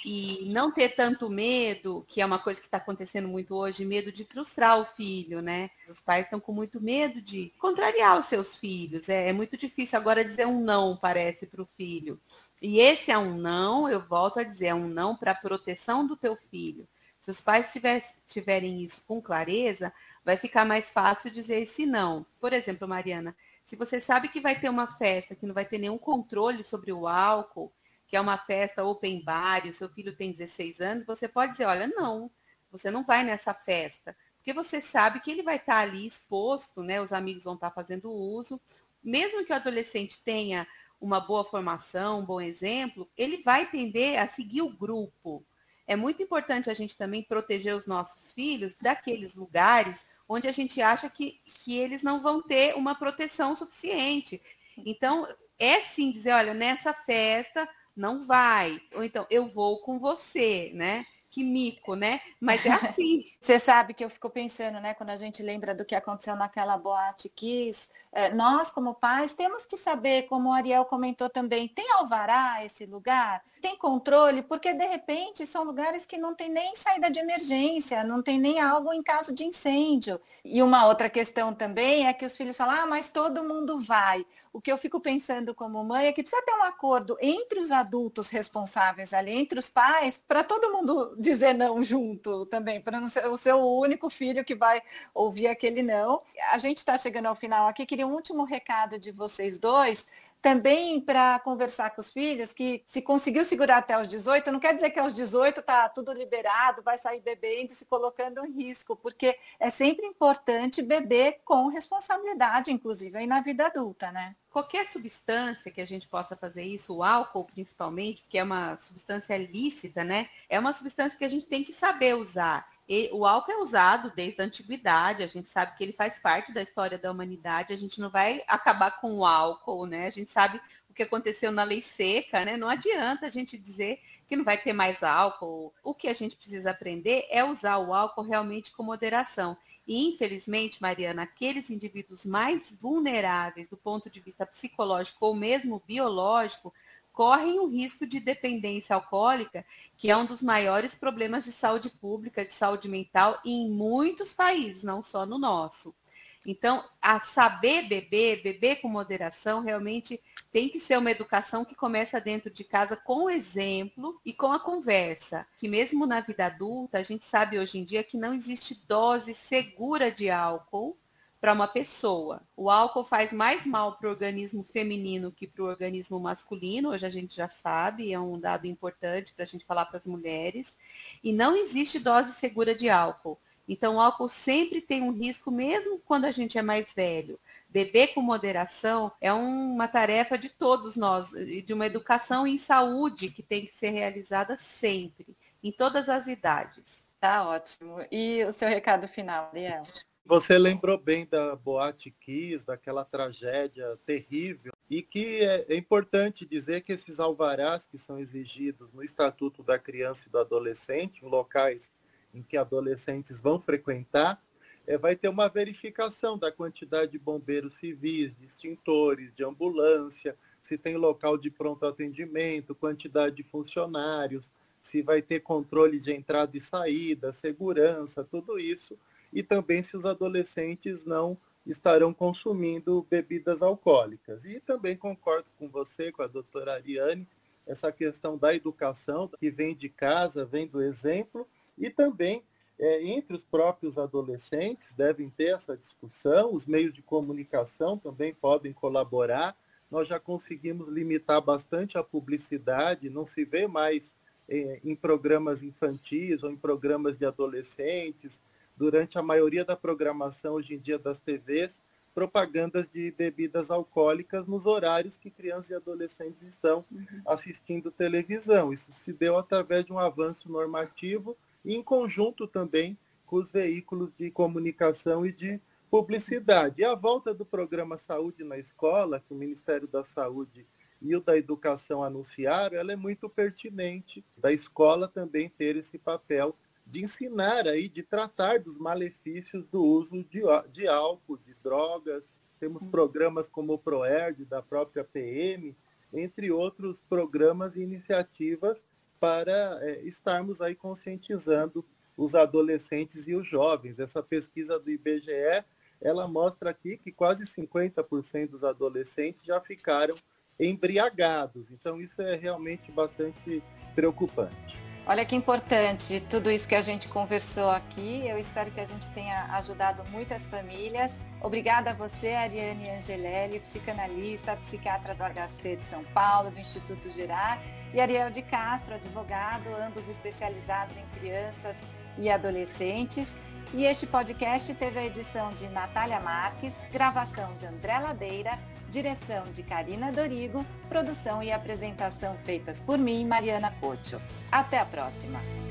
e 0.05 0.45
não 0.51 0.71
ter 0.71 0.91
tanto 0.91 1.29
medo, 1.29 2.05
que 2.09 2.21
é 2.21 2.27
uma 2.27 2.39
coisa 2.39 2.61
que 2.61 2.67
está 2.67 2.77
acontecendo 2.77 3.29
muito 3.29 3.55
hoje, 3.55 3.85
medo 3.85 4.13
de 4.13 4.25
frustrar 4.25 4.79
o 4.79 4.85
filho, 4.85 5.41
né? 5.41 5.71
Os 5.89 6.01
pais 6.01 6.27
estão 6.27 6.39
com 6.39 6.53
muito 6.53 6.81
medo 6.81 7.21
de 7.21 7.53
contrariar 7.59 8.19
os 8.19 8.27
seus 8.27 8.57
filhos. 8.57 9.09
É, 9.09 9.29
é 9.29 9.33
muito 9.33 9.57
difícil 9.57 9.99
agora 9.99 10.25
dizer 10.25 10.47
um 10.47 10.61
não, 10.61 10.97
parece, 10.97 11.47
para 11.47 11.63
o 11.63 11.67
filho. 11.67 12.21
E 12.61 12.79
esse 12.81 13.11
é 13.11 13.19
um 13.19 13.37
não, 13.37 13.89
eu 13.89 14.01
volto 14.01 14.41
a 14.41 14.45
dizer, 14.45 14.67
é 14.67 14.75
um 14.75 14.89
não 14.89 15.17
para 15.17 15.33
a 15.33 15.35
proteção 15.35 16.07
do 16.07 16.17
teu 16.17 16.37
filho. 16.37 16.89
Se 17.19 17.31
os 17.31 17.41
pais 17.41 17.73
tiver, 17.73 18.05
tiverem 18.27 18.83
isso 18.83 19.05
com 19.07 19.21
clareza, 19.21 19.93
vai 20.25 20.37
ficar 20.37 20.65
mais 20.65 20.93
fácil 20.93 21.31
dizer 21.31 21.63
esse 21.63 21.85
não. 21.85 22.25
Por 22.41 22.53
exemplo, 22.53 22.87
Mariana, 22.87 23.37
se 23.65 23.75
você 23.75 24.01
sabe 24.01 24.29
que 24.29 24.41
vai 24.41 24.59
ter 24.59 24.69
uma 24.69 24.87
festa 24.87 25.35
que 25.35 25.45
não 25.45 25.53
vai 25.53 25.65
ter 25.65 25.79
nenhum 25.79 25.99
controle 25.99 26.63
sobre 26.63 26.93
o 26.93 27.09
álcool, 27.09 27.73
que 28.07 28.17
é 28.17 28.21
uma 28.21 28.39
festa 28.39 28.85
open 28.85 29.23
bar 29.23 29.67
e 29.67 29.71
o 29.71 29.75
seu 29.75 29.89
filho 29.89 30.15
tem 30.15 30.31
16 30.31 30.81
anos, 30.81 31.05
você 31.05 31.27
pode 31.29 31.53
dizer, 31.53 31.67
olha, 31.67 31.87
não, 31.87 32.31
você 32.71 32.91
não 32.91 33.05
vai 33.05 33.25
nessa 33.25 33.53
festa. 33.53 34.17
Porque 34.37 34.53
você 34.53 34.81
sabe 34.81 35.21
que 35.21 35.31
ele 35.31 35.43
vai 35.43 35.57
estar 35.57 35.79
ali 35.79 36.07
exposto, 36.07 36.83
né? 36.83 37.01
Os 37.01 37.13
amigos 37.13 37.45
vão 37.45 37.55
estar 37.55 37.71
fazendo 37.73 38.13
uso. 38.13 38.61
Mesmo 39.03 39.45
que 39.45 39.53
o 39.53 39.57
adolescente 39.57 40.23
tenha 40.25 40.67
uma 41.01 41.21
boa 41.21 41.45
formação, 41.45 42.21
um 42.21 42.25
bom 42.25 42.41
exemplo, 42.41 43.11
ele 43.17 43.43
vai 43.43 43.69
tender 43.69 44.21
a 44.21 44.29
seguir 44.29 44.63
o 44.63 44.71
grupo 44.71 45.45
é 45.87 45.95
muito 45.95 46.23
importante 46.23 46.69
a 46.69 46.75
gente 46.75 46.97
também 46.97 47.23
proteger 47.23 47.75
os 47.75 47.87
nossos 47.87 48.33
filhos 48.33 48.75
daqueles 48.75 49.35
lugares 49.37 50.07
onde 50.29 50.49
a 50.49 50.53
gente 50.53 50.83
acha 50.83 51.09
que, 51.09 51.41
que 51.45 51.77
eles 51.79 52.03
não 52.03 52.21
vão 52.21 52.43
ter 52.43 52.75
uma 52.75 52.97
proteção 52.97 53.55
suficiente. 53.55 54.43
Então, 54.79 55.29
é 55.59 55.81
sim 55.81 56.11
dizer, 56.11 56.33
olha, 56.33 56.53
nessa 56.53 56.93
festa 56.93 57.69
não 57.97 58.21
vai. 58.21 58.81
Ou 58.95 59.03
então, 59.03 59.27
eu 59.31 59.47
vou 59.47 59.81
com 59.81 59.99
você, 59.99 60.71
né? 60.75 61.07
que 61.37 61.45
mico, 61.45 61.95
né? 61.95 62.23
Mas 62.41 62.65
é 62.65 62.73
assim. 62.73 63.23
Você 63.39 63.59
sabe 63.59 63.93
que 63.93 64.03
eu 64.03 64.09
fico 64.09 64.31
pensando, 64.31 64.81
né? 64.81 64.95
Quando 64.95 65.11
a 65.11 65.17
gente 65.17 65.43
lembra 65.43 65.75
do 65.75 65.85
que 65.85 65.95
aconteceu 65.95 66.35
naquela 66.35 66.79
boate 66.79 67.29
Kiss, 67.29 67.91
é, 68.11 68.33
nós, 68.33 68.71
como 68.71 68.95
pais, 68.95 69.35
temos 69.35 69.67
que 69.67 69.77
saber, 69.77 70.23
como 70.23 70.49
o 70.49 70.53
Ariel 70.53 70.87
comentou 70.87 71.29
também, 71.29 71.69
tem 71.69 71.93
alvará 71.93 72.65
esse 72.65 72.87
lugar? 72.87 73.45
Tem 73.61 73.77
controle? 73.77 74.41
Porque, 74.41 74.73
de 74.73 74.87
repente, 74.87 75.45
são 75.45 75.65
lugares 75.65 76.07
que 76.07 76.17
não 76.17 76.35
tem 76.35 76.49
nem 76.49 76.75
saída 76.75 77.11
de 77.11 77.19
emergência, 77.19 78.03
não 78.03 78.23
tem 78.23 78.39
nem 78.39 78.59
algo 78.59 78.91
em 78.91 79.03
caso 79.03 79.35
de 79.35 79.45
incêndio. 79.45 80.19
E 80.43 80.63
uma 80.63 80.87
outra 80.87 81.11
questão 81.11 81.53
também 81.53 82.07
é 82.07 82.15
que 82.15 82.25
os 82.25 82.35
filhos 82.35 82.57
falam, 82.57 82.81
ah, 82.81 82.87
mas 82.87 83.11
todo 83.11 83.45
mundo 83.45 83.79
vai 83.79 84.25
o 84.57 84.61
que 84.61 84.73
eu 84.73 84.79
fico 84.79 84.99
pensando 84.99 85.55
como 85.55 85.85
mãe 85.85 86.07
é 86.07 86.13
que 86.15 86.23
precisa 86.23 86.43
ter 86.43 86.55
um 86.55 86.63
acordo 86.63 87.15
entre 87.21 87.61
os 87.61 87.71
adultos 87.71 88.31
responsáveis 88.31 89.13
ali, 89.13 89.33
entre 89.33 89.59
os 89.59 89.69
pais, 89.69 90.23
para 90.27 90.43
todo 90.43 90.73
mundo 90.73 91.15
dizer 91.19 91.53
não 91.53 91.85
junto 91.85 92.47
também, 92.47 92.81
para 92.81 92.99
não 92.99 93.07
ser 93.07 93.27
o 93.27 93.37
seu 93.37 93.59
único 93.59 94.09
filho 94.09 94.43
que 94.47 94.55
vai 94.55 94.83
ouvir 95.13 95.49
aquele 95.49 95.83
não. 95.83 96.23
A 96.53 96.59
gente 96.59 96.79
está 96.79 96.97
chegando 96.97 97.27
ao 97.27 97.35
final 97.35 97.69
aqui, 97.69 97.85
queria 97.85 98.07
um 98.07 98.15
último 98.15 98.45
recado 98.45 98.99
de 98.99 99.13
vocês 99.13 99.59
dois 99.59 100.07
também 100.47 101.01
para 101.01 101.41
conversar 101.41 101.91
com 101.91 102.01
os 102.01 102.13
filhos 102.13 102.53
que 102.53 102.81
se 102.87 103.03
conseguiu 103.03 103.45
segurar 103.45 103.79
até 103.79 104.01
os 104.01 104.07
18, 104.07 104.53
não 104.53 104.61
quer 104.61 104.77
dizer 104.77 104.91
que 104.91 105.01
aos 105.01 105.13
18 105.13 105.59
está 105.59 105.89
tudo 105.89 106.13
liberado, 106.13 106.85
vai 106.85 106.97
sair 106.97 107.21
bebendo, 107.21 107.75
se 107.75 107.85
colocando 107.85 108.47
em 108.47 108.53
risco, 108.53 108.95
porque 108.95 109.37
é 109.59 109.71
sempre 109.71 110.07
importante 110.07 110.83
beber 110.83 111.41
com 111.45 111.67
responsabilidade, 111.67 112.71
inclusive 112.71 113.19
aí 113.19 113.27
na 113.27 113.41
vida 113.41 113.67
adulta, 113.67 114.13
né? 114.13 114.37
Qualquer 114.49 114.87
substância 114.87 115.69
que 115.69 115.81
a 115.81 115.87
gente 115.87 116.07
possa 116.07 116.37
fazer 116.37 116.63
isso, 116.63 116.95
o 116.95 117.03
álcool 117.03 117.45
principalmente, 117.45 118.25
que 118.29 118.39
é 118.39 118.45
uma 118.45 118.79
substância 118.79 119.37
lícita, 119.37 120.05
né? 120.05 120.29
É 120.49 120.61
uma 120.61 120.73
substância 120.73 121.19
que 121.19 121.25
a 121.25 121.29
gente 121.29 121.47
tem 121.47 121.65
que 121.65 121.73
saber 121.73 122.15
usar. 122.15 122.76
O 123.13 123.27
álcool 123.27 123.53
é 123.53 123.57
usado 123.57 124.13
desde 124.15 124.41
a 124.41 124.45
antiguidade, 124.45 125.23
a 125.23 125.27
gente 125.27 125.49
sabe 125.49 125.77
que 125.77 125.83
ele 125.83 125.93
faz 125.93 126.21
parte 126.21 126.53
da 126.53 126.63
história 126.63 126.97
da 126.97 127.11
humanidade, 127.11 127.73
a 127.73 127.77
gente 127.77 128.01
não 128.01 128.09
vai 128.09 128.43
acabar 128.47 129.01
com 129.01 129.15
o 129.15 129.27
álcool, 129.27 129.87
né? 129.87 130.07
A 130.07 130.11
gente 130.11 130.31
sabe 130.31 130.61
o 130.89 130.95
que 130.95 131.03
aconteceu 131.03 131.51
na 131.51 131.65
lei 131.65 131.83
seca, 131.83 132.45
né? 132.45 132.57
Não 132.57 132.69
adianta 132.69 133.27
a 133.27 133.31
gente 133.31 133.59
dizer 133.59 134.01
que 134.29 134.37
não 134.37 134.45
vai 134.45 134.57
ter 134.57 134.73
mais 134.73 135.03
álcool. 135.03 135.73
O 135.83 135.95
que 135.95 136.09
a 136.09 136.15
gente 136.15 136.37
precisa 136.37 136.71
aprender 136.71 137.27
é 137.29 137.45
usar 137.45 137.79
o 137.79 137.93
álcool 137.93 138.23
realmente 138.23 138.71
com 138.73 138.83
moderação. 138.83 139.57
E, 139.87 140.09
infelizmente, 140.09 140.83
Mariana, 140.83 141.23
aqueles 141.23 141.71
indivíduos 141.71 142.27
mais 142.27 142.77
vulneráveis 142.81 143.69
do 143.69 143.77
ponto 143.77 144.11
de 144.11 144.21
vista 144.21 144.45
psicológico 144.45 145.27
ou 145.27 145.35
mesmo 145.35 145.81
biológico 145.87 146.75
correm 147.17 147.59
o 147.59 147.67
risco 147.67 148.07
de 148.07 148.21
dependência 148.21 148.95
alcoólica, 148.95 149.65
que 149.97 150.11
é 150.11 150.17
um 150.17 150.27
dos 150.27 150.43
maiores 150.43 150.95
problemas 150.95 151.47
de 151.47 151.51
saúde 151.51 151.89
pública, 151.89 152.45
de 152.45 152.53
saúde 152.53 152.91
mental 152.91 153.41
em 153.43 153.71
muitos 153.71 154.35
países, 154.35 154.85
não 154.85 155.03
só 155.03 155.25
no 155.25 155.39
nosso. 155.39 155.97
Então, 156.45 156.85
a 157.01 157.19
saber 157.19 157.85
beber, 157.89 158.43
beber 158.43 158.83
com 158.83 158.89
moderação, 158.89 159.63
realmente 159.63 160.21
tem 160.53 160.69
que 160.69 160.79
ser 160.79 160.99
uma 160.99 161.11
educação 161.11 161.65
que 161.65 161.75
começa 161.75 162.21
dentro 162.21 162.51
de 162.51 162.63
casa 162.63 162.99
com 162.99 163.25
o 163.25 163.31
exemplo 163.31 164.21
e 164.23 164.35
com 164.35 164.53
a 164.53 164.61
conversa. 164.61 165.47
Que 165.57 165.69
mesmo 165.69 166.05
na 166.05 166.21
vida 166.21 166.45
adulta, 166.45 166.99
a 166.99 167.03
gente 167.03 167.25
sabe 167.25 167.59
hoje 167.59 167.79
em 167.79 167.85
dia 167.85 168.05
que 168.05 168.19
não 168.19 168.35
existe 168.35 168.75
dose 168.87 169.33
segura 169.33 170.11
de 170.11 170.29
álcool 170.29 170.99
para 171.47 171.53
uma 171.53 171.69
pessoa. 171.69 172.43
O 172.57 172.69
álcool 172.69 173.05
faz 173.05 173.33
mais 173.33 173.65
mal 173.65 173.93
para 173.93 174.09
o 174.09 174.11
organismo 174.11 174.65
feminino 174.65 175.31
que 175.31 175.47
para 175.47 175.63
o 175.63 175.69
organismo 175.69 176.19
masculino, 176.19 176.89
hoje 176.89 177.07
a 177.07 177.11
gente 177.11 177.37
já 177.37 177.49
sabe, 177.49 178.13
é 178.13 178.19
um 178.19 178.37
dado 178.37 178.67
importante 178.67 179.33
para 179.33 179.45
a 179.45 179.47
gente 179.47 179.65
falar 179.65 179.87
para 179.87 179.99
as 179.99 180.07
mulheres. 180.07 180.77
E 181.23 181.33
não 181.33 181.55
existe 181.57 182.01
dose 182.01 182.33
segura 182.33 182.75
de 182.75 182.91
álcool. 182.91 183.39
Então, 183.69 183.95
o 183.95 184.01
álcool 184.01 184.29
sempre 184.29 184.81
tem 184.81 185.03
um 185.03 185.13
risco, 185.13 185.53
mesmo 185.53 186.01
quando 186.01 186.25
a 186.25 186.33
gente 186.33 186.59
é 186.59 186.63
mais 186.63 186.93
velho. 186.93 187.39
Beber 187.69 188.13
com 188.13 188.21
moderação 188.21 189.13
é 189.21 189.33
uma 189.33 189.87
tarefa 189.87 190.37
de 190.37 190.49
todos 190.49 190.97
nós, 190.97 191.31
de 191.31 191.73
uma 191.73 191.87
educação 191.87 192.45
em 192.45 192.59
saúde 192.59 193.31
que 193.31 193.43
tem 193.45 193.65
que 193.65 193.73
ser 193.73 193.91
realizada 193.91 194.57
sempre, 194.57 195.29
em 195.63 195.71
todas 195.71 196.09
as 196.09 196.27
idades. 196.27 197.07
Tá 197.21 197.49
ótimo. 197.49 197.99
E 198.11 198.43
o 198.43 198.53
seu 198.53 198.69
recado 198.69 199.07
final, 199.07 199.51
Ariel? 199.53 199.83
Você 200.29 200.59
lembrou 200.59 200.99
bem 200.99 201.25
da 201.25 201.55
Boate 201.55 202.11
Kiss, 202.11 202.67
daquela 202.67 203.05
tragédia 203.05 203.97
terrível, 204.05 204.73
e 204.91 205.01
que 205.01 205.45
é, 205.45 205.65
é, 205.69 205.77
importante 205.77 206.45
dizer 206.45 206.81
que 206.81 206.93
esses 206.93 207.21
alvarás 207.21 207.87
que 207.87 207.97
são 207.97 208.19
exigidos 208.19 208.91
no 208.93 209.05
Estatuto 209.05 209.63
da 209.63 209.79
Criança 209.79 210.27
e 210.27 210.31
do 210.33 210.39
Adolescente, 210.39 211.25
em 211.25 211.29
locais 211.29 211.93
em 212.35 212.43
que 212.43 212.57
adolescentes 212.57 213.41
vão 213.41 213.61
frequentar, 213.61 214.43
é, 214.85 214.99
vai 214.99 215.15
ter 215.15 215.29
uma 215.29 215.49
verificação 215.49 216.37
da 216.37 216.51
quantidade 216.51 217.13
de 217.13 217.21
bombeiros 217.21 217.75
civis, 217.75 218.35
de 218.35 218.47
extintores, 218.47 219.33
de 219.33 219.45
ambulância, 219.45 220.37
se 220.61 220.77
tem 220.77 220.97
local 220.97 221.39
de 221.39 221.53
pronto 221.53 221.87
atendimento, 221.87 222.75
quantidade 222.75 223.37
de 223.37 223.45
funcionários, 223.45 224.53
se 224.87 225.03
vai 225.03 225.21
ter 225.21 225.41
controle 225.41 225.99
de 225.99 226.13
entrada 226.13 226.57
e 226.57 226.61
saída, 226.61 227.33
segurança, 227.33 228.23
tudo 228.23 228.57
isso, 228.59 228.97
e 229.33 229.43
também 229.43 229.83
se 229.83 229.97
os 229.97 230.07
adolescentes 230.07 231.05
não 231.05 231.37
estarão 231.67 232.15
consumindo 232.15 233.05
bebidas 233.11 233.63
alcoólicas. 233.63 234.45
E 234.45 234.61
também 234.61 234.97
concordo 234.97 235.47
com 235.59 235.69
você, 235.69 236.13
com 236.13 236.23
a 236.23 236.29
doutora 236.29 236.75
Ariane, 236.75 237.27
essa 237.67 237.91
questão 237.91 238.39
da 238.39 238.55
educação, 238.55 239.29
que 239.41 239.51
vem 239.51 239.75
de 239.75 239.89
casa, 239.89 240.45
vem 240.45 240.69
do 240.69 240.81
exemplo, 240.81 241.49
e 241.77 241.91
também 241.91 242.45
é, 242.79 243.03
entre 243.03 243.35
os 243.35 243.45
próprios 243.45 243.99
adolescentes 243.99 244.95
devem 244.95 245.29
ter 245.29 245.57
essa 245.57 245.77
discussão, 245.77 246.55
os 246.55 246.65
meios 246.65 246.95
de 246.95 247.03
comunicação 247.03 247.99
também 247.99 248.33
podem 248.33 248.73
colaborar. 248.73 249.57
Nós 249.91 250.07
já 250.07 250.21
conseguimos 250.21 250.87
limitar 250.87 251.41
bastante 251.41 251.99
a 251.99 252.05
publicidade, 252.05 253.11
não 253.11 253.27
se 253.27 253.45
vê 253.45 253.67
mais 253.67 254.15
em 254.49 254.95
programas 254.95 255.63
infantis 255.63 256.43
ou 256.43 256.51
em 256.51 256.57
programas 256.57 257.17
de 257.17 257.25
adolescentes. 257.25 258.41
Durante 258.77 259.19
a 259.19 259.23
maioria 259.23 259.65
da 259.65 259.75
programação 259.75 260.55
hoje 260.55 260.75
em 260.75 260.79
dia 260.79 260.99
das 260.99 261.21
TVs, 261.21 261.81
propagandas 262.15 262.89
de 262.89 263.11
bebidas 263.11 263.71
alcoólicas 263.71 264.47
nos 264.47 264.65
horários 264.65 265.19
que 265.19 265.31
crianças 265.31 265.71
e 265.71 265.75
adolescentes 265.75 266.45
estão 266.45 266.83
uhum. 266.91 267.05
assistindo 267.27 267.91
televisão. 267.91 268.73
Isso 268.73 268.91
se 268.91 269.13
deu 269.13 269.37
através 269.37 269.85
de 269.85 269.93
um 269.93 269.99
avanço 269.99 270.51
normativo 270.51 271.37
e 271.63 271.75
em 271.75 271.83
conjunto 271.83 272.47
também 272.47 272.97
com 273.27 273.37
os 273.37 273.51
veículos 273.51 274.11
de 274.19 274.31
comunicação 274.31 275.27
e 275.27 275.33
de 275.33 275.61
publicidade. 275.91 276.81
E 276.81 276.85
a 276.85 276.95
volta 276.95 277.35
do 277.35 277.45
programa 277.45 277.99
Saúde 277.99 278.45
na 278.45 278.57
Escola, 278.57 279.21
que 279.21 279.35
o 279.35 279.37
Ministério 279.37 279.87
da 279.87 280.03
Saúde 280.03 280.67
e 281.01 281.15
o 281.15 281.21
da 281.21 281.37
Educação 281.37 282.03
anunciaram, 282.03 282.77
ela 282.77 282.93
é 282.93 282.97
muito 282.97 283.29
pertinente 283.29 284.25
da 284.37 284.53
escola 284.53 285.07
também 285.07 285.49
ter 285.49 285.77
esse 285.77 285.99
papel 285.99 286.57
de 286.87 287.03
ensinar 287.03 287.67
aí, 287.67 287.89
de 287.89 288.03
tratar 288.03 288.61
dos 288.61 288.79
malefícios 288.79 289.67
do 289.67 289.83
uso 289.83 290.23
de, 290.25 290.43
de 290.73 290.87
álcool, 290.87 291.37
de 291.39 291.55
drogas. 291.63 292.33
Temos 292.61 292.83
hum. 292.83 292.91
programas 292.91 293.49
como 293.49 293.75
o 293.75 293.79
ProERD, 293.79 294.45
da 294.45 294.63
própria 294.63 295.05
PM, 295.05 295.77
entre 296.13 296.51
outros 296.51 297.03
programas 297.03 297.77
e 297.77 297.83
iniciativas 297.83 298.85
para 299.19 299.79
é, 299.83 300.03
estarmos 300.03 300.61
aí 300.61 300.75
conscientizando 300.75 301.85
os 302.17 302.35
adolescentes 302.35 303.29
e 303.29 303.35
os 303.35 303.47
jovens. 303.47 303.99
Essa 303.99 304.23
pesquisa 304.23 304.79
do 304.79 304.91
IBGE, 304.91 305.65
ela 306.01 306.29
mostra 306.29 306.71
aqui 306.71 306.97
que 306.97 307.11
quase 307.11 307.45
50% 307.45 308.51
dos 308.51 308.65
adolescentes 308.65 309.45
já 309.45 309.61
ficaram 309.61 310.15
embriagados. 310.59 311.71
Então 311.71 312.01
isso 312.01 312.23
é 312.23 312.37
realmente 312.37 312.91
bastante 312.91 313.63
preocupante. 313.95 314.87
Olha 315.09 315.25
que 315.25 315.37
importante 315.37 316.19
tudo 316.29 316.51
isso 316.51 316.67
que 316.67 316.75
a 316.75 316.81
gente 316.81 317.07
conversou 317.07 317.71
aqui. 317.71 318.27
Eu 318.27 318.37
espero 318.41 318.73
que 318.73 318.81
a 318.81 318.85
gente 318.85 319.09
tenha 319.11 319.45
ajudado 319.53 320.03
muitas 320.11 320.49
famílias. 320.49 321.21
Obrigada 321.41 321.93
a 321.93 321.95
você, 321.95 322.31
Ariane 322.31 322.91
Angelelli, 322.91 323.61
psicanalista, 323.61 324.57
psiquiatra 324.57 325.15
do 325.15 325.23
HC 325.23 325.77
de 325.77 325.85
São 325.85 326.03
Paulo, 326.07 326.51
do 326.51 326.59
Instituto 326.59 327.09
Gerar, 327.09 327.63
e 327.95 328.01
Ariel 328.01 328.33
de 328.33 328.43
Castro, 328.43 328.97
advogado, 328.97 329.69
ambos 329.81 330.09
especializados 330.09 330.97
em 330.97 331.05
crianças 331.21 331.77
e 332.19 332.29
adolescentes. 332.29 333.37
E 333.73 333.85
este 333.85 334.09
podcast 334.09 334.75
teve 334.75 334.99
a 334.99 335.07
edição 335.07 335.51
de 335.51 335.69
Natália 335.69 336.19
Marques, 336.19 336.75
gravação 336.93 337.57
de 337.57 337.67
André 337.67 337.97
Ladeira, 338.01 338.59
direção 338.97 339.45
de 339.53 339.63
Karina 339.63 340.11
Dorigo, 340.11 340.65
produção 340.89 341.43
e 341.43 341.53
apresentação 341.53 342.35
feitas 342.47 342.81
por 342.81 342.97
mim, 342.97 343.27
Mariana 343.27 343.71
Cocho. 343.79 344.19
Até 344.51 344.79
a 344.79 344.87
próxima! 344.87 345.66